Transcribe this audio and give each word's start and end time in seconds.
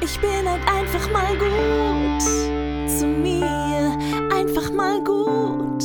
Ich 0.00 0.20
bin 0.20 0.48
halt 0.48 0.60
einfach 0.68 1.10
mal 1.10 1.36
gut 1.38 2.22
zu 2.88 3.06
mir, 3.06 3.96
einfach 4.32 4.70
mal 4.70 5.02
gut 5.02 5.82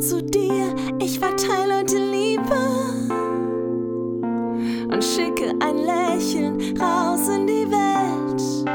zu 0.00 0.22
dir. 0.22 0.74
Ich 1.00 1.18
verteile 1.18 1.78
heute 1.78 1.98
Liebe 1.98 2.56
und 4.92 5.02
schicke 5.02 5.52
ein 5.60 5.78
Lächeln 5.78 6.78
raus 6.80 7.28
in 7.28 7.46
die 7.46 7.70
Welt. 7.70 8.74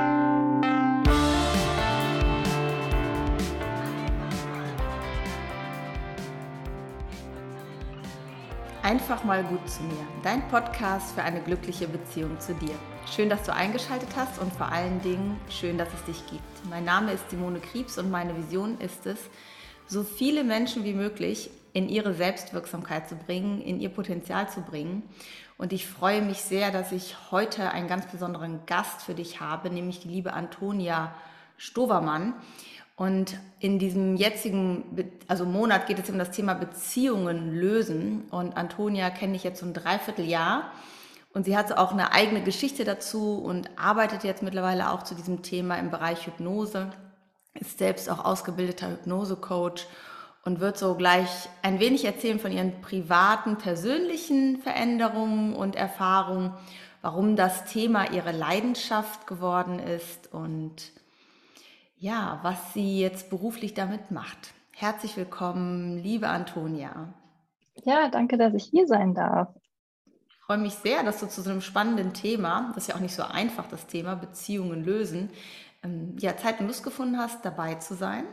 Einfach 8.84 9.23
mal 9.23 9.44
gut 9.44 9.70
zu 9.70 9.84
mir. 9.84 10.05
Dein 10.23 10.48
Podcast 10.50 11.14
für 11.14 11.21
eine 11.23 11.41
glückliche 11.41 11.88
Beziehung 11.88 12.39
zu 12.39 12.54
dir. 12.55 12.76
Schön, 13.16 13.28
dass 13.28 13.41
du 13.44 13.54
eingeschaltet 13.54 14.10
hast 14.16 14.39
und 14.39 14.54
vor 14.54 14.71
allen 14.71 15.02
Dingen 15.02 15.36
schön, 15.50 15.79
dass 15.79 15.88
es 15.93 16.04
dich 16.06 16.28
gibt. 16.29 16.70
Mein 16.70 16.86
Name 16.86 17.11
ist 17.11 17.28
Simone 17.32 17.60
Kriebs 17.60 17.97
und 17.97 18.11
meine 18.11 18.38
Vision 18.38 18.79
ist 18.79 19.07
es, 19.07 19.18
so 19.88 20.04
viele 20.04 20.43
Menschen 20.43 20.84
wie 20.84 20.93
möglich 20.93 21.50
in 21.74 21.89
ihre 21.89 22.14
Selbstwirksamkeit 22.14 23.10
zu 23.10 23.15
bringen, 23.15 23.61
in 23.61 23.82
ihr 23.82 23.89
Potenzial 23.89 24.48
zu 24.48 24.61
bringen. 24.61 25.04
Und 25.57 25.74
ich 25.74 25.87
freue 25.87 26.21
mich 26.21 26.37
sehr, 26.37 26.71
dass 26.71 26.92
ich 26.92 27.15
heute 27.32 27.71
einen 27.71 27.87
ganz 27.87 28.06
besonderen 28.06 28.65
Gast 28.68 29.01
für 29.01 29.15
dich 29.15 29.42
habe, 29.42 29.71
nämlich 29.71 30.00
die 30.00 30.10
liebe 30.10 30.34
Antonia 30.34 31.14
Stovermann. 31.57 32.36
Und 32.95 33.38
in 33.59 33.80
diesem 33.80 34.17
jetzigen 34.17 34.84
also 35.28 35.45
Monat 35.45 35.88
geht 35.88 35.98
es 35.98 36.12
um 36.12 36.20
das 36.20 36.30
Thema 36.30 36.53
Beziehungen 36.53 37.56
lösen. 37.56 38.26
Und 38.30 38.56
Antonia 38.56 39.09
kenne 39.09 39.36
ich 39.36 39.44
jetzt 39.44 39.62
so 39.62 39.66
ein 39.66 39.73
Dreivierteljahr. 39.73 40.72
Und 41.39 41.45
sie 41.45 41.56
hat 41.56 41.72
auch 41.78 41.94
eine 41.94 42.11
eigene 42.11 42.44
Geschichte 42.44 42.84
dazu 42.84 43.36
und 43.36 43.70
arbeitet 43.78 44.25
jetzt 44.25 44.44
mittlerweile 44.44 44.92
auch 44.92 45.03
zu 45.03 45.16
diesem 45.16 45.42
Thema 45.42 45.78
im 45.78 45.89
Bereich 45.89 46.28
Hypnose, 46.28 46.92
ist 47.54 47.78
selbst 47.78 48.09
auch 48.09 48.26
ausgebildeter 48.26 48.90
Hypnosecoach 48.90 49.88
und 50.44 50.60
wird 50.60 50.78
so 50.78 50.95
gleich 50.95 51.48
ein 51.62 51.80
wenig 51.80 52.04
erzählen 52.04 52.42
von 52.42 52.52
ihren 52.52 52.82
privaten, 52.82 53.58
persönlichen 53.58 54.62
Veränderungen 54.62 55.56
und 55.56 55.78
Erfahrungen, 55.78 56.52
warum 57.02 57.38
das 57.38 57.64
Thema 57.64 58.12
ihre 58.12 58.34
Leidenschaft 58.34 59.26
geworden 59.26 59.80
ist 59.80 60.34
und 60.34 60.92
ja, 61.95 62.42
was 62.44 62.73
sie 62.73 63.00
jetzt 63.00 63.30
beruflich 63.30 63.73
damit 63.73 64.12
macht. 64.12 64.54
Herzlich 64.73 65.16
willkommen, 65.16 66.00
liebe 66.00 66.28
Antonia. 66.28 67.14
Ja, 67.86 68.10
danke, 68.10 68.38
dass 68.38 68.54
ich 68.54 68.66
hier 68.66 68.88
sein 68.88 69.14
darf. 69.14 69.48
Ich 70.50 70.52
freue 70.55 70.64
mich 70.64 70.73
sehr, 70.73 71.03
dass 71.03 71.19
du 71.19 71.28
zu 71.28 71.44
so 71.44 71.52
einem 71.52 71.61
spannenden 71.61 72.11
Thema, 72.11 72.72
das 72.73 72.86
ist 72.86 72.88
ja 72.89 72.95
auch 72.95 73.02
nicht 73.02 73.14
so 73.14 73.22
einfach, 73.22 73.67
das 73.67 73.86
Thema 73.86 74.16
Beziehungen 74.16 74.83
lösen, 74.83 75.30
ähm, 75.83 76.16
ja, 76.17 76.36
Zeit 76.38 76.59
und 76.59 76.66
Lust 76.66 76.83
gefunden 76.83 77.19
hast, 77.19 77.45
dabei 77.45 77.75
zu 77.75 77.94
sein. 77.94 78.25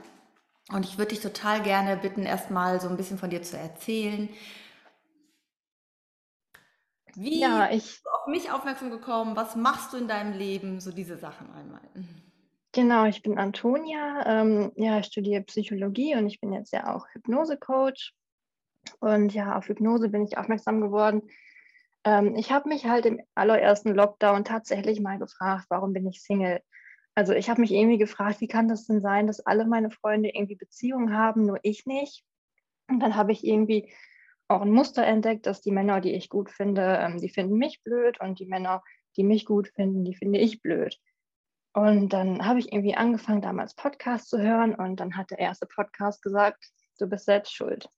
Und 0.72 0.87
ich 0.87 0.97
würde 0.97 1.11
dich 1.11 1.20
total 1.20 1.61
gerne 1.62 1.98
bitten, 1.98 2.22
erstmal 2.22 2.81
so 2.81 2.89
ein 2.89 2.97
bisschen 2.97 3.19
von 3.19 3.28
dir 3.28 3.42
zu 3.42 3.59
erzählen. 3.59 4.31
Wie 7.17 7.39
ja, 7.39 7.69
ich, 7.69 7.83
bist 7.83 8.06
du 8.06 8.09
auf 8.09 8.27
mich 8.28 8.50
aufmerksam 8.50 8.91
gekommen? 8.91 9.37
Was 9.37 9.55
machst 9.55 9.92
du 9.92 9.98
in 9.98 10.09
deinem 10.09 10.33
Leben? 10.33 10.81
So 10.81 10.92
diese 10.92 11.19
Sachen 11.19 11.53
einmal. 11.53 11.83
Genau, 12.72 13.05
ich 13.05 13.20
bin 13.20 13.37
Antonia. 13.37 14.25
Ähm, 14.25 14.72
ja, 14.77 15.00
ich 15.00 15.06
studiere 15.09 15.42
Psychologie 15.42 16.17
und 16.17 16.27
ich 16.28 16.41
bin 16.41 16.55
jetzt 16.55 16.72
ja 16.72 16.94
auch 16.94 17.06
Hypnose-Coach. 17.12 18.14
Und 19.00 19.34
ja, 19.34 19.55
auf 19.59 19.69
Hypnose 19.69 20.09
bin 20.09 20.25
ich 20.25 20.39
aufmerksam 20.39 20.81
geworden. 20.81 21.20
Ähm, 22.07 22.37
ich 22.37 22.53
habe 22.53 22.69
mich 22.69 22.87
halt 22.87 23.05
im 23.05 23.21
allerersten 23.35 23.93
Lockdown 23.93 24.45
tatsächlich 24.45 25.01
mal 25.01 25.19
gefragt, 25.19 25.67
warum 25.69 25.93
bin 25.93 26.07
ich 26.07 26.23
Single? 26.23 26.62
Also 27.17 27.33
ich 27.33 27.51
habe 27.51 27.61
mich 27.61 27.73
irgendwie 27.73 27.99
gefragt, 27.99 28.41
wie 28.41 28.47
kann 28.47 28.69
das 28.69 28.87
denn 28.87 29.01
sein, 29.01 29.27
dass 29.27 29.41
alle 29.41 29.67
meine 29.67 29.91
Freunde 29.91 30.31
irgendwie 30.31 30.55
Beziehungen 30.55 31.12
haben, 31.12 31.45
nur 31.45 31.59
ich 31.62 31.84
nicht? 31.84 32.25
Und 32.89 33.01
dann 33.01 33.17
habe 33.17 33.33
ich 33.33 33.44
irgendwie 33.44 33.93
auch 34.49 34.61
ein 34.62 34.71
Muster 34.71 35.05
entdeckt, 35.05 35.47
dass 35.47 35.62
die 35.62 35.72
Männer, 35.72 36.00
die 36.00 36.15
ich 36.15 36.28
gut 36.28 36.50
finde, 36.50 36.99
ähm, 37.00 37.19
die 37.19 37.28
finden 37.28 37.59
mich 37.59 37.83
blöd 37.83 38.21
und 38.21 38.38
die 38.38 38.47
Männer, 38.47 38.84
die 39.17 39.25
mich 39.25 39.44
gut 39.44 39.69
finden, 39.69 40.05
die 40.05 40.15
finde 40.15 40.38
ich 40.38 40.62
blöd. 40.62 40.97
Und 41.73 42.11
dann 42.11 42.47
habe 42.47 42.61
ich 42.61 42.73
irgendwie 42.73 42.94
angefangen, 42.94 43.43
damals 43.43 43.75
Podcast 43.75 44.31
zu 44.31 44.38
hören 44.38 44.77
und 44.77 45.00
dann 45.00 45.17
hat 45.17 45.33
der 45.33 45.41
erste 45.41 45.67
Podcast 45.67 46.23
gesagt, 46.23 46.71
du 47.00 47.09
bist 47.09 47.25
selbst 47.25 47.53
schuld. 47.53 47.91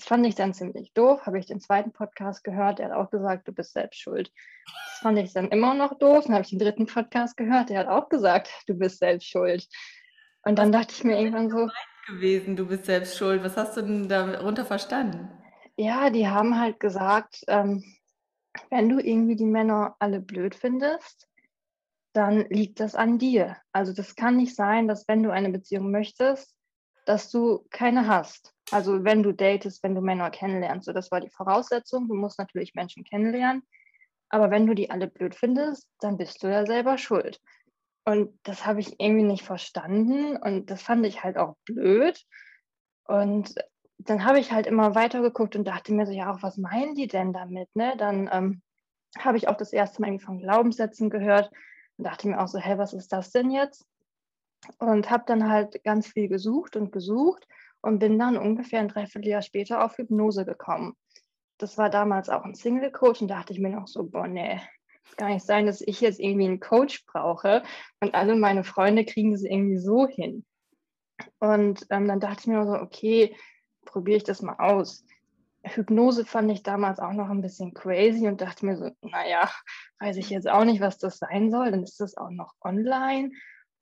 Das 0.00 0.08
fand 0.08 0.26
ich 0.26 0.34
dann 0.34 0.54
ziemlich 0.54 0.94
doof, 0.94 1.26
habe 1.26 1.38
ich 1.38 1.44
den 1.44 1.60
zweiten 1.60 1.92
Podcast 1.92 2.42
gehört, 2.42 2.78
der 2.78 2.86
hat 2.86 2.94
auch 2.94 3.10
gesagt, 3.10 3.46
du 3.46 3.52
bist 3.52 3.74
selbst 3.74 4.00
schuld. 4.00 4.32
Das 4.64 5.00
fand 5.00 5.18
ich 5.18 5.34
dann 5.34 5.48
immer 5.48 5.74
noch 5.74 5.98
doof, 5.98 6.24
dann 6.24 6.32
habe 6.32 6.42
ich 6.42 6.48
den 6.48 6.58
dritten 6.58 6.86
Podcast 6.86 7.36
gehört, 7.36 7.68
der 7.68 7.80
hat 7.80 7.88
auch 7.88 8.08
gesagt, 8.08 8.50
du 8.66 8.72
bist 8.72 8.98
selbst 8.98 9.28
schuld. 9.28 9.68
Und 10.42 10.58
dann 10.58 10.72
Was 10.72 10.80
dachte 10.80 10.94
ich 10.96 11.04
mir 11.04 11.18
irgendwann 11.18 11.50
so, 11.50 11.68
gewesen, 12.06 12.56
du 12.56 12.66
bist 12.66 12.86
selbst 12.86 13.18
schuld. 13.18 13.44
Was 13.44 13.58
hast 13.58 13.76
du 13.76 13.82
denn 13.82 14.08
darunter 14.08 14.64
verstanden? 14.64 15.28
Ja, 15.76 16.08
die 16.08 16.28
haben 16.28 16.58
halt 16.58 16.80
gesagt, 16.80 17.44
ähm, 17.48 17.84
wenn 18.70 18.88
du 18.88 19.00
irgendwie 19.00 19.36
die 19.36 19.44
Männer 19.44 19.96
alle 19.98 20.20
blöd 20.20 20.54
findest, 20.54 21.28
dann 22.14 22.46
liegt 22.48 22.80
das 22.80 22.94
an 22.94 23.18
dir. 23.18 23.58
Also 23.72 23.92
das 23.92 24.16
kann 24.16 24.38
nicht 24.38 24.56
sein, 24.56 24.88
dass 24.88 25.06
wenn 25.08 25.22
du 25.22 25.30
eine 25.30 25.50
Beziehung 25.50 25.90
möchtest, 25.90 26.56
dass 27.04 27.30
du 27.30 27.66
keine 27.68 28.06
hast. 28.06 28.54
Also 28.70 29.04
wenn 29.04 29.22
du 29.22 29.32
datest, 29.32 29.82
wenn 29.82 29.94
du 29.94 30.00
Männer 30.00 30.30
kennenlernst, 30.30 30.86
so 30.86 30.92
das 30.92 31.10
war 31.10 31.20
die 31.20 31.30
Voraussetzung. 31.30 32.08
Du 32.08 32.14
musst 32.14 32.38
natürlich 32.38 32.74
Menschen 32.74 33.04
kennenlernen, 33.04 33.62
aber 34.28 34.50
wenn 34.50 34.66
du 34.66 34.74
die 34.74 34.90
alle 34.90 35.08
blöd 35.08 35.34
findest, 35.34 35.88
dann 36.00 36.16
bist 36.16 36.42
du 36.42 36.48
ja 36.48 36.64
selber 36.66 36.98
schuld. 36.98 37.40
Und 38.04 38.38
das 38.44 38.66
habe 38.66 38.80
ich 38.80 39.00
irgendwie 39.00 39.24
nicht 39.24 39.44
verstanden 39.44 40.36
und 40.36 40.70
das 40.70 40.82
fand 40.82 41.04
ich 41.04 41.22
halt 41.22 41.36
auch 41.36 41.56
blöd. 41.64 42.24
Und 43.04 43.54
dann 43.98 44.24
habe 44.24 44.38
ich 44.38 44.52
halt 44.52 44.66
immer 44.66 44.94
weiter 44.94 45.20
geguckt 45.20 45.56
und 45.56 45.64
dachte 45.64 45.92
mir 45.92 46.06
so, 46.06 46.12
ja, 46.12 46.32
auch 46.32 46.42
was 46.42 46.56
meinen 46.56 46.94
die 46.94 47.08
denn 47.08 47.32
damit? 47.32 47.68
Ne? 47.74 47.94
Dann 47.98 48.30
ähm, 48.32 48.62
habe 49.18 49.36
ich 49.36 49.48
auch 49.48 49.56
das 49.56 49.72
erste 49.72 50.00
Mal 50.00 50.08
irgendwie 50.08 50.24
von 50.24 50.38
Glaubenssätzen 50.38 51.10
gehört 51.10 51.50
und 51.96 52.04
dachte 52.04 52.28
mir 52.28 52.40
auch 52.40 52.48
so, 52.48 52.58
hä, 52.58 52.78
was 52.78 52.92
ist 52.92 53.12
das 53.12 53.30
denn 53.30 53.50
jetzt? 53.50 53.84
Und 54.78 55.10
habe 55.10 55.24
dann 55.26 55.50
halt 55.50 55.82
ganz 55.84 56.06
viel 56.06 56.28
gesucht 56.28 56.76
und 56.76 56.92
gesucht 56.92 57.46
und 57.82 57.98
bin 57.98 58.18
dann 58.18 58.36
ungefähr 58.36 58.80
ein 58.80 58.88
Dreivierteljahr 58.88 59.42
später 59.42 59.84
auf 59.84 59.98
Hypnose 59.98 60.44
gekommen. 60.44 60.94
Das 61.58 61.78
war 61.78 61.90
damals 61.90 62.28
auch 62.28 62.44
ein 62.44 62.54
Single-Coach 62.54 63.22
und 63.22 63.28
dachte 63.28 63.52
ich 63.52 63.58
mir 63.58 63.70
noch 63.70 63.86
so, 63.86 64.04
boah, 64.04 64.26
nee, 64.26 64.60
es 65.04 65.16
kann 65.16 65.32
nicht 65.32 65.44
sein, 65.44 65.66
dass 65.66 65.80
ich 65.80 66.00
jetzt 66.00 66.20
irgendwie 66.20 66.46
einen 66.46 66.60
Coach 66.60 67.04
brauche 67.06 67.62
und 68.00 68.14
alle 68.14 68.36
meine 68.36 68.64
Freunde 68.64 69.04
kriegen 69.04 69.32
es 69.32 69.42
irgendwie 69.42 69.78
so 69.78 70.06
hin. 70.06 70.44
Und 71.38 71.86
ähm, 71.90 72.08
dann 72.08 72.20
dachte 72.20 72.40
ich 72.40 72.46
mir 72.46 72.64
so, 72.64 72.74
okay, 72.74 73.36
probiere 73.84 74.18
ich 74.18 74.24
das 74.24 74.42
mal 74.42 74.56
aus. 74.58 75.04
Hypnose 75.62 76.24
fand 76.24 76.50
ich 76.50 76.62
damals 76.62 77.00
auch 77.00 77.12
noch 77.12 77.28
ein 77.28 77.42
bisschen 77.42 77.74
crazy 77.74 78.26
und 78.26 78.40
dachte 78.40 78.64
mir 78.64 78.76
so, 78.76 78.90
naja, 79.02 79.50
weiß 79.98 80.16
ich 80.16 80.30
jetzt 80.30 80.48
auch 80.48 80.64
nicht, 80.64 80.80
was 80.80 80.98
das 80.98 81.18
sein 81.18 81.50
soll. 81.50 81.70
Dann 81.70 81.82
ist 81.82 82.00
das 82.00 82.16
auch 82.16 82.30
noch 82.30 82.54
online. 82.62 83.32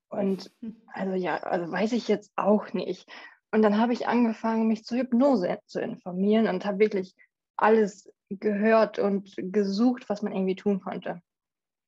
Und 0.08 0.50
also 0.92 1.14
ja, 1.14 1.37
also 1.37 1.70
weiß 1.70 1.92
ich 1.92 2.08
jetzt 2.08 2.32
auch 2.37 2.72
nicht. 2.72 3.08
Und 3.50 3.62
dann 3.62 3.78
habe 3.78 3.92
ich 3.92 4.06
angefangen, 4.06 4.69
mich 4.69 4.84
zur 4.84 4.98
Hypnose 4.98 5.59
zu 5.66 5.81
informieren 5.81 6.48
und 6.48 6.64
habe 6.64 6.78
wirklich 6.78 7.14
alles 7.56 8.12
gehört 8.31 8.98
und 8.98 9.34
gesucht, 9.36 10.09
was 10.09 10.22
man 10.22 10.32
irgendwie 10.32 10.56
tun 10.56 10.81
konnte. 10.81 11.22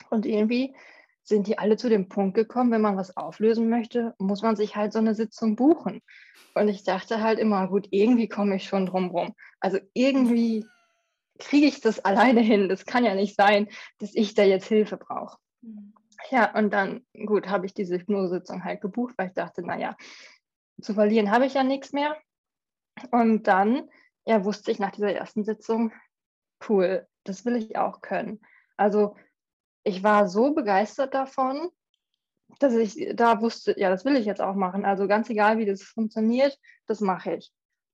Und 0.09 0.27
irgendwie 0.27 0.75
sind 1.23 1.47
die 1.47 1.59
alle 1.59 1.77
zu 1.77 1.89
dem 1.89 2.09
Punkt 2.09 2.35
gekommen, 2.35 2.73
wenn 2.73 2.81
man 2.81 2.97
was 2.97 3.17
auflösen 3.17 3.69
möchte, 3.69 4.15
muss 4.19 4.43
man 4.43 4.57
sich 4.57 4.75
halt 4.75 4.93
so 4.93 4.99
eine 4.99 5.15
Sitzung 5.15 5.55
buchen. 5.55 6.01
Und 6.55 6.69
ich 6.69 6.83
dachte 6.83 7.23
halt 7.23 7.39
immer, 7.39 7.69
gut, 7.69 7.89
irgendwie 7.91 8.29
komme 8.29 8.57
ich 8.57 8.65
schon 8.65 8.87
drum 8.87 9.11
rum. 9.11 9.35
Also 9.61 9.79
irgendwie 9.95 10.65
kriege 11.39 11.67
ich 11.67 11.81
das 11.81 12.01
alleine 12.05 12.41
hin. 12.41 12.69
Das 12.69 12.87
kann 12.87 13.05
ja 13.05 13.15
nicht 13.15 13.37
sein, 13.37 13.69
dass 13.99 14.15
ich 14.15 14.35
da 14.35 14.43
jetzt 14.43 14.67
Hilfe 14.67 14.97
brauche. 14.97 15.39
Mhm. 15.61 15.93
Ja, 16.31 16.55
und 16.55 16.71
dann, 16.73 17.07
gut, 17.27 17.49
habe 17.49 17.65
ich 17.65 17.73
diese 17.73 17.99
Hypnosesitzung 17.99 18.63
halt 18.63 18.83
gebucht, 18.83 19.15
weil 19.17 19.29
ich 19.29 19.35
dachte, 19.35 19.63
naja, 19.63 19.97
zu 20.83 20.95
verlieren 20.95 21.31
habe 21.31 21.47
ich 21.47 21.55
ja 21.55 21.63
nichts 21.63 21.93
mehr. 21.93 22.17
Und 23.11 23.45
dann, 23.45 23.89
ja, 24.27 24.45
wusste 24.45 24.71
ich 24.71 24.79
nach 24.79 24.91
dieser 24.91 25.13
ersten 25.13 25.45
Sitzung, 25.45 25.93
cool, 26.69 27.07
das 27.25 27.45
will 27.45 27.57
ich 27.57 27.77
auch 27.77 28.01
können. 28.01 28.41
Also 28.77 29.17
ich 29.85 30.03
war 30.03 30.29
so 30.29 30.53
begeistert 30.53 31.15
davon, 31.15 31.71
dass 32.59 32.75
ich 32.75 33.13
da 33.15 33.41
wusste, 33.41 33.79
ja, 33.79 33.91
das 33.91 34.05
will 34.05 34.17
ich 34.17 34.27
jetzt 34.27 34.41
auch 34.41 34.55
machen. 34.55 34.85
Also 34.85 35.07
ganz 35.07 35.31
egal, 35.31 35.59
wie 35.59 35.67
das 35.67 35.83
funktioniert, 35.83 36.59
das 36.87 37.01
mache 37.01 37.35
ich. 37.35 37.53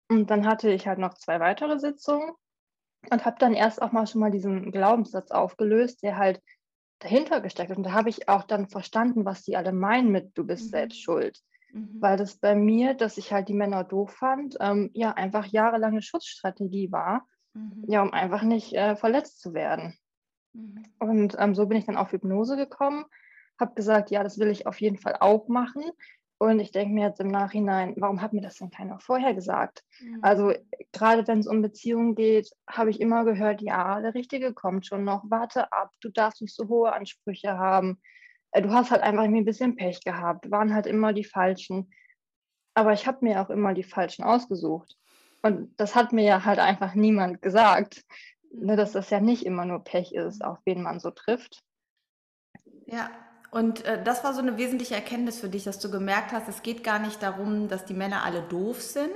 Und 0.09 0.31
dann 0.31 0.47
hatte 0.47 0.71
ich 0.71 0.87
halt 0.87 0.99
noch 0.99 1.15
zwei 1.15 1.41
weitere 1.41 1.79
Sitzungen 1.79 2.33
und 3.11 3.25
habe 3.25 3.37
dann 3.39 3.55
erst 3.55 3.83
auch 3.83 3.93
mal 3.93 4.07
schon 4.07 4.21
mal 4.21 4.31
diesen 4.31 4.73
Glaubenssatz 4.73 5.31
aufgelöst, 5.31 6.03
der 6.03 6.17
halt 6.17 6.43
dahinter 7.01 7.41
gesteckt 7.41 7.71
ist. 7.71 7.77
Und 7.77 7.85
da 7.85 7.93
habe 7.93 8.09
ich 8.09 8.29
auch 8.29 8.45
dann 8.45 8.69
verstanden, 8.69 9.25
was 9.25 9.43
die 9.43 9.57
alle 9.57 9.73
meinen 9.73 10.11
mit, 10.11 10.37
du 10.37 10.45
bist 10.45 10.67
mhm. 10.67 10.71
selbst 10.71 11.03
schuld. 11.03 11.41
Mhm. 11.77 12.01
Weil 12.01 12.17
das 12.17 12.37
bei 12.37 12.55
mir, 12.55 12.95
dass 12.95 13.19
ich 13.19 13.33
halt 13.33 13.49
die 13.49 13.55
Männer 13.55 13.85
doof 13.85 14.13
fand, 14.13 14.57
ähm, 14.61 14.91
ja, 14.95 15.13
einfach 15.13 15.47
jahrelange 15.47 16.03
Schutzstrategie 16.03 16.91
war, 16.91 17.27
mhm. 17.55 17.85
ja, 17.87 18.03
um 18.03 18.13
einfach 18.13 18.43
nicht 18.43 18.73
äh, 18.75 18.97
verletzt 18.97 19.41
zu 19.41 19.55
werden. 19.55 19.97
Mhm. 20.53 20.85
Und 20.99 21.37
ähm, 21.39 21.55
so 21.55 21.67
bin 21.67 21.79
ich 21.79 21.87
dann 21.87 21.97
auf 21.97 22.13
Hypnose 22.13 22.57
gekommen 22.57 23.05
habe 23.59 23.75
gesagt, 23.75 24.11
ja, 24.11 24.23
das 24.23 24.39
will 24.39 24.49
ich 24.49 24.67
auf 24.67 24.81
jeden 24.81 24.99
Fall 24.99 25.17
auch 25.21 25.49
machen. 25.49 25.85
Und 26.39 26.61
ich 26.61 26.71
denke 26.71 26.93
mir 26.93 27.07
jetzt 27.07 27.21
im 27.21 27.29
Nachhinein, 27.29 27.95
warum 27.97 28.21
hat 28.21 28.35
mir 28.35 28.43
das 28.43 28.57
denn 28.57 28.71
keiner 28.71 29.01
vorher 29.01 29.33
gesagt? 29.33 29.85
Mhm. 30.01 30.19
Also 30.21 30.53
gerade 30.93 31.27
wenn 31.27 31.39
es 31.39 31.47
um 31.47 31.63
Beziehungen 31.63 32.15
geht, 32.15 32.51
habe 32.69 32.91
ich 32.91 33.01
immer 33.01 33.25
gehört, 33.25 33.63
ja, 33.63 34.01
der 34.03 34.15
Richtige 34.15 34.53
kommt 34.53 34.87
schon 34.87 35.05
noch, 35.05 35.25
warte 35.29 35.73
ab, 35.73 35.93
du 36.03 36.11
darfst 36.11 36.43
nicht 36.43 36.55
so 36.55 36.69
hohe 36.69 36.93
Ansprüche 36.93 37.57
haben. 37.57 38.01
Äh, 38.53 38.63
du 38.63 38.71
hast 38.71 38.91
halt 38.91 39.03
einfach 39.03 39.25
ein 39.25 39.45
bisschen 39.45 39.77
Pech 39.77 40.01
gehabt, 40.05 40.51
waren 40.51 40.75
halt 40.75 40.87
immer 40.87 41.13
die 41.13 41.25
Falschen. 41.25 41.93
Aber 42.75 42.93
ich 42.93 43.07
habe 43.07 43.25
mir 43.25 43.41
auch 43.41 43.51
immer 43.51 43.75
die 43.75 43.83
Falschen 43.83 44.23
ausgesucht. 44.23 44.97
Und 45.43 45.73
das 45.79 45.95
hat 45.95 46.13
mir 46.13 46.25
ja 46.25 46.45
halt 46.45 46.59
einfach 46.59 46.95
niemand 46.95 47.41
gesagt, 47.41 48.05
ne, 48.53 48.77
dass 48.77 48.93
das 48.93 49.11
ja 49.11 49.21
nicht 49.21 49.47
immer 49.47 49.65
nur 49.65 49.85
Pech 49.85 50.13
ist, 50.13 50.45
auf 50.45 50.59
wen 50.65 50.83
man 50.83 51.01
so 51.01 51.11
trifft. 51.11 51.63
Ja, 52.87 53.11
und 53.51 53.85
äh, 53.85 54.03
das 54.03 54.25
war 54.25 54.35
so 54.35 54.41
eine 54.41 54.59
wesentliche 54.59 54.95
Erkenntnis 54.95 55.41
für 55.41 55.49
dich, 55.49 55.65
dass 55.65 55.79
du 55.79 55.91
gemerkt 55.91 56.33
hast, 56.33 56.49
es 56.49 56.63
geht 56.63 56.85
gar 56.85 56.99
nicht 56.99 57.23
darum, 57.23 57.69
dass 57.69 57.85
die 57.85 57.95
Männer 57.95 58.25
alle 58.25 58.43
doof 58.43 58.83
sind, 58.83 59.15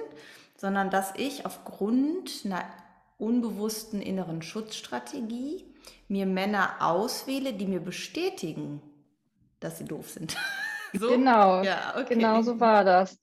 sondern 0.57 0.91
dass 0.91 1.13
ich 1.17 1.47
aufgrund 1.47 2.43
einer 2.45 2.65
unbewussten 3.19 4.01
inneren 4.01 4.43
Schutzstrategie 4.43 5.65
mir 6.09 6.27
Männer 6.27 6.77
auswähle, 6.81 7.53
die 7.53 7.67
mir 7.67 7.81
bestätigen, 7.81 8.81
dass 9.61 9.79
sie 9.79 9.85
doof 9.85 10.11
sind. 10.11 10.37
so? 10.93 11.09
Genau, 11.09 11.63
ja, 11.63 11.95
okay. 11.97 12.15
genau 12.15 12.43
so 12.43 12.61
war 12.61 12.85
das. 12.85 13.21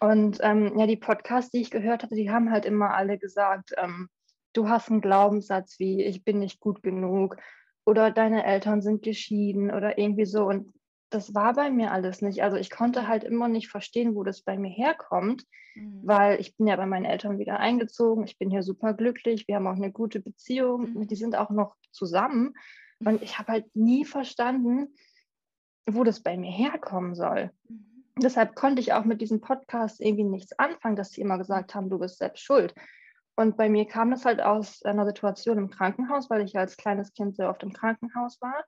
Und 0.00 0.38
ähm, 0.42 0.78
ja, 0.78 0.86
die 0.86 0.96
Podcasts, 0.96 1.50
die 1.50 1.62
ich 1.62 1.70
gehört 1.70 2.02
hatte, 2.02 2.14
die 2.14 2.30
haben 2.30 2.50
halt 2.50 2.66
immer 2.66 2.94
alle 2.94 3.18
gesagt, 3.18 3.72
ähm, 3.78 4.08
du 4.52 4.68
hast 4.68 4.90
einen 4.90 5.00
Glaubenssatz 5.00 5.78
wie, 5.78 6.02
ich 6.04 6.24
bin 6.24 6.38
nicht 6.38 6.60
gut 6.60 6.82
genug 6.82 7.36
oder 7.84 8.10
deine 8.10 8.44
Eltern 8.44 8.82
sind 8.82 9.02
geschieden 9.02 9.70
oder 9.70 9.98
irgendwie 9.98 10.26
so. 10.26 10.44
Und 10.44 10.74
das 11.10 11.34
war 11.34 11.54
bei 11.54 11.70
mir 11.70 11.92
alles 11.92 12.20
nicht. 12.20 12.42
Also 12.42 12.56
ich 12.56 12.70
konnte 12.70 13.06
halt 13.08 13.24
immer 13.24 13.48
nicht 13.48 13.68
verstehen, 13.68 14.14
wo 14.14 14.24
das 14.24 14.42
bei 14.42 14.58
mir 14.58 14.70
herkommt, 14.70 15.44
mhm. 15.74 16.00
weil 16.04 16.40
ich 16.40 16.56
bin 16.56 16.66
ja 16.66 16.76
bei 16.76 16.86
meinen 16.86 17.04
Eltern 17.04 17.38
wieder 17.38 17.58
eingezogen. 17.58 18.24
Ich 18.24 18.38
bin 18.38 18.50
hier 18.50 18.62
super 18.62 18.92
glücklich. 18.92 19.46
Wir 19.46 19.56
haben 19.56 19.66
auch 19.66 19.76
eine 19.76 19.92
gute 19.92 20.20
Beziehung. 20.20 20.94
Mhm. 20.94 21.06
Die 21.06 21.16
sind 21.16 21.36
auch 21.36 21.50
noch 21.50 21.76
zusammen. 21.92 22.54
Und 23.04 23.22
ich 23.22 23.38
habe 23.38 23.52
halt 23.52 23.76
nie 23.76 24.04
verstanden, 24.04 24.94
wo 25.86 26.04
das 26.04 26.20
bei 26.20 26.36
mir 26.36 26.50
herkommen 26.50 27.14
soll. 27.14 27.50
Mhm. 27.68 27.86
Deshalb 28.18 28.54
konnte 28.54 28.80
ich 28.80 28.94
auch 28.94 29.04
mit 29.04 29.20
diesem 29.20 29.40
Podcast 29.40 30.00
irgendwie 30.00 30.24
nichts 30.24 30.58
anfangen, 30.58 30.96
dass 30.96 31.10
sie 31.10 31.20
immer 31.20 31.36
gesagt 31.36 31.74
haben, 31.74 31.90
du 31.90 31.98
bist 31.98 32.18
selbst 32.18 32.42
schuld. 32.42 32.74
Und 33.36 33.58
bei 33.58 33.68
mir 33.68 33.86
kam 33.86 34.10
das 34.10 34.24
halt 34.24 34.40
aus 34.40 34.82
einer 34.84 35.04
Situation 35.04 35.58
im 35.58 35.68
Krankenhaus, 35.68 36.30
weil 36.30 36.40
ich 36.40 36.56
als 36.56 36.78
kleines 36.78 37.12
Kind 37.12 37.36
sehr 37.36 37.50
oft 37.50 37.62
im 37.62 37.74
Krankenhaus 37.74 38.40
war, 38.40 38.64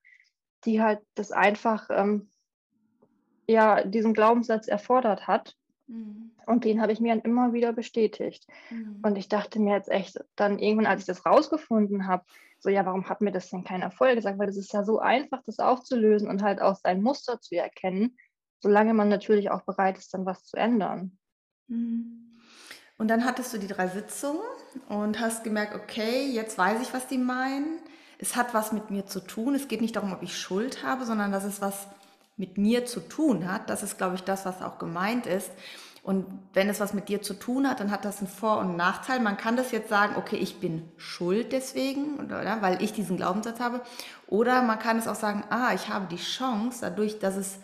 die 0.64 0.82
halt 0.82 1.00
das 1.14 1.32
einfach, 1.32 1.88
ähm, 1.90 2.30
ja, 3.48 3.82
diesen 3.82 4.12
Glaubenssatz 4.12 4.68
erfordert 4.68 5.26
hat. 5.26 5.54
Mhm. 5.88 6.30
Und 6.46 6.64
den 6.64 6.80
habe 6.80 6.92
ich 6.92 7.00
mir 7.00 7.14
dann 7.14 7.24
immer 7.24 7.52
wieder 7.52 7.72
bestätigt. 7.72 8.46
Mhm. 8.70 9.00
Und 9.02 9.18
ich 9.18 9.28
dachte 9.28 9.58
mir 9.60 9.74
jetzt 9.74 9.90
echt, 9.90 10.18
dann 10.36 10.58
irgendwann, 10.58 10.86
als 10.86 11.02
ich 11.02 11.06
das 11.06 11.26
rausgefunden 11.26 12.06
habe, 12.06 12.24
so, 12.60 12.70
ja, 12.70 12.84
warum 12.84 13.08
hat 13.08 13.20
mir 13.20 13.32
das 13.32 13.50
denn 13.50 13.64
keiner 13.64 13.90
vorher 13.90 14.16
gesagt? 14.16 14.38
Weil 14.38 14.48
es 14.48 14.56
ist 14.56 14.72
ja 14.72 14.84
so 14.84 14.98
einfach, 14.98 15.42
das 15.44 15.58
aufzulösen 15.58 16.28
und 16.28 16.42
halt 16.42 16.60
auch 16.60 16.76
sein 16.76 17.02
Muster 17.02 17.40
zu 17.40 17.54
erkennen, 17.54 18.16
solange 18.60 18.94
man 18.94 19.08
natürlich 19.08 19.50
auch 19.50 19.62
bereit 19.62 19.98
ist, 19.98 20.12
dann 20.12 20.26
was 20.26 20.44
zu 20.44 20.56
ändern. 20.56 21.18
Mhm. 21.68 22.24
Und 22.98 23.08
dann 23.08 23.24
hattest 23.24 23.54
du 23.54 23.58
die 23.58 23.68
drei 23.68 23.86
Sitzungen 23.86 24.42
und 24.88 25.20
hast 25.20 25.44
gemerkt, 25.44 25.76
okay, 25.76 26.26
jetzt 26.26 26.58
weiß 26.58 26.82
ich, 26.82 26.92
was 26.92 27.06
die 27.06 27.18
meinen. 27.18 27.78
Es 28.18 28.34
hat 28.34 28.54
was 28.54 28.72
mit 28.72 28.90
mir 28.90 29.06
zu 29.06 29.20
tun. 29.20 29.54
Es 29.54 29.68
geht 29.68 29.80
nicht 29.80 29.94
darum, 29.94 30.12
ob 30.12 30.24
ich 30.24 30.36
Schuld 30.36 30.82
habe, 30.82 31.04
sondern 31.04 31.30
dass 31.30 31.44
es 31.44 31.60
was 31.60 31.86
mit 32.38 32.56
mir 32.56 32.86
zu 32.86 33.00
tun 33.00 33.50
hat. 33.50 33.68
Das 33.68 33.82
ist, 33.82 33.98
glaube 33.98 34.14
ich, 34.14 34.22
das, 34.22 34.46
was 34.46 34.62
auch 34.62 34.78
gemeint 34.78 35.26
ist. 35.26 35.50
Und 36.02 36.24
wenn 36.54 36.70
es 36.70 36.80
was 36.80 36.94
mit 36.94 37.10
dir 37.10 37.20
zu 37.20 37.34
tun 37.34 37.68
hat, 37.68 37.80
dann 37.80 37.90
hat 37.90 38.06
das 38.06 38.20
einen 38.20 38.28
Vor- 38.28 38.60
und 38.60 38.76
Nachteil. 38.76 39.20
Man 39.20 39.36
kann 39.36 39.56
das 39.56 39.72
jetzt 39.72 39.90
sagen, 39.90 40.16
okay, 40.16 40.36
ich 40.36 40.58
bin 40.58 40.90
schuld 40.96 41.52
deswegen, 41.52 42.18
oder, 42.18 42.62
weil 42.62 42.82
ich 42.82 42.94
diesen 42.94 43.18
Glaubenssatz 43.18 43.60
habe. 43.60 43.82
Oder 44.26 44.62
man 44.62 44.78
kann 44.78 44.98
es 44.98 45.08
auch 45.08 45.16
sagen, 45.16 45.44
ah, 45.50 45.74
ich 45.74 45.90
habe 45.90 46.06
die 46.06 46.22
Chance, 46.22 46.78
dadurch, 46.80 47.18
dass 47.18 47.36
es 47.36 47.58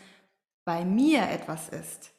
bei 0.66 0.84
mir 0.84 1.22
etwas 1.30 1.68
ist, 1.68 2.10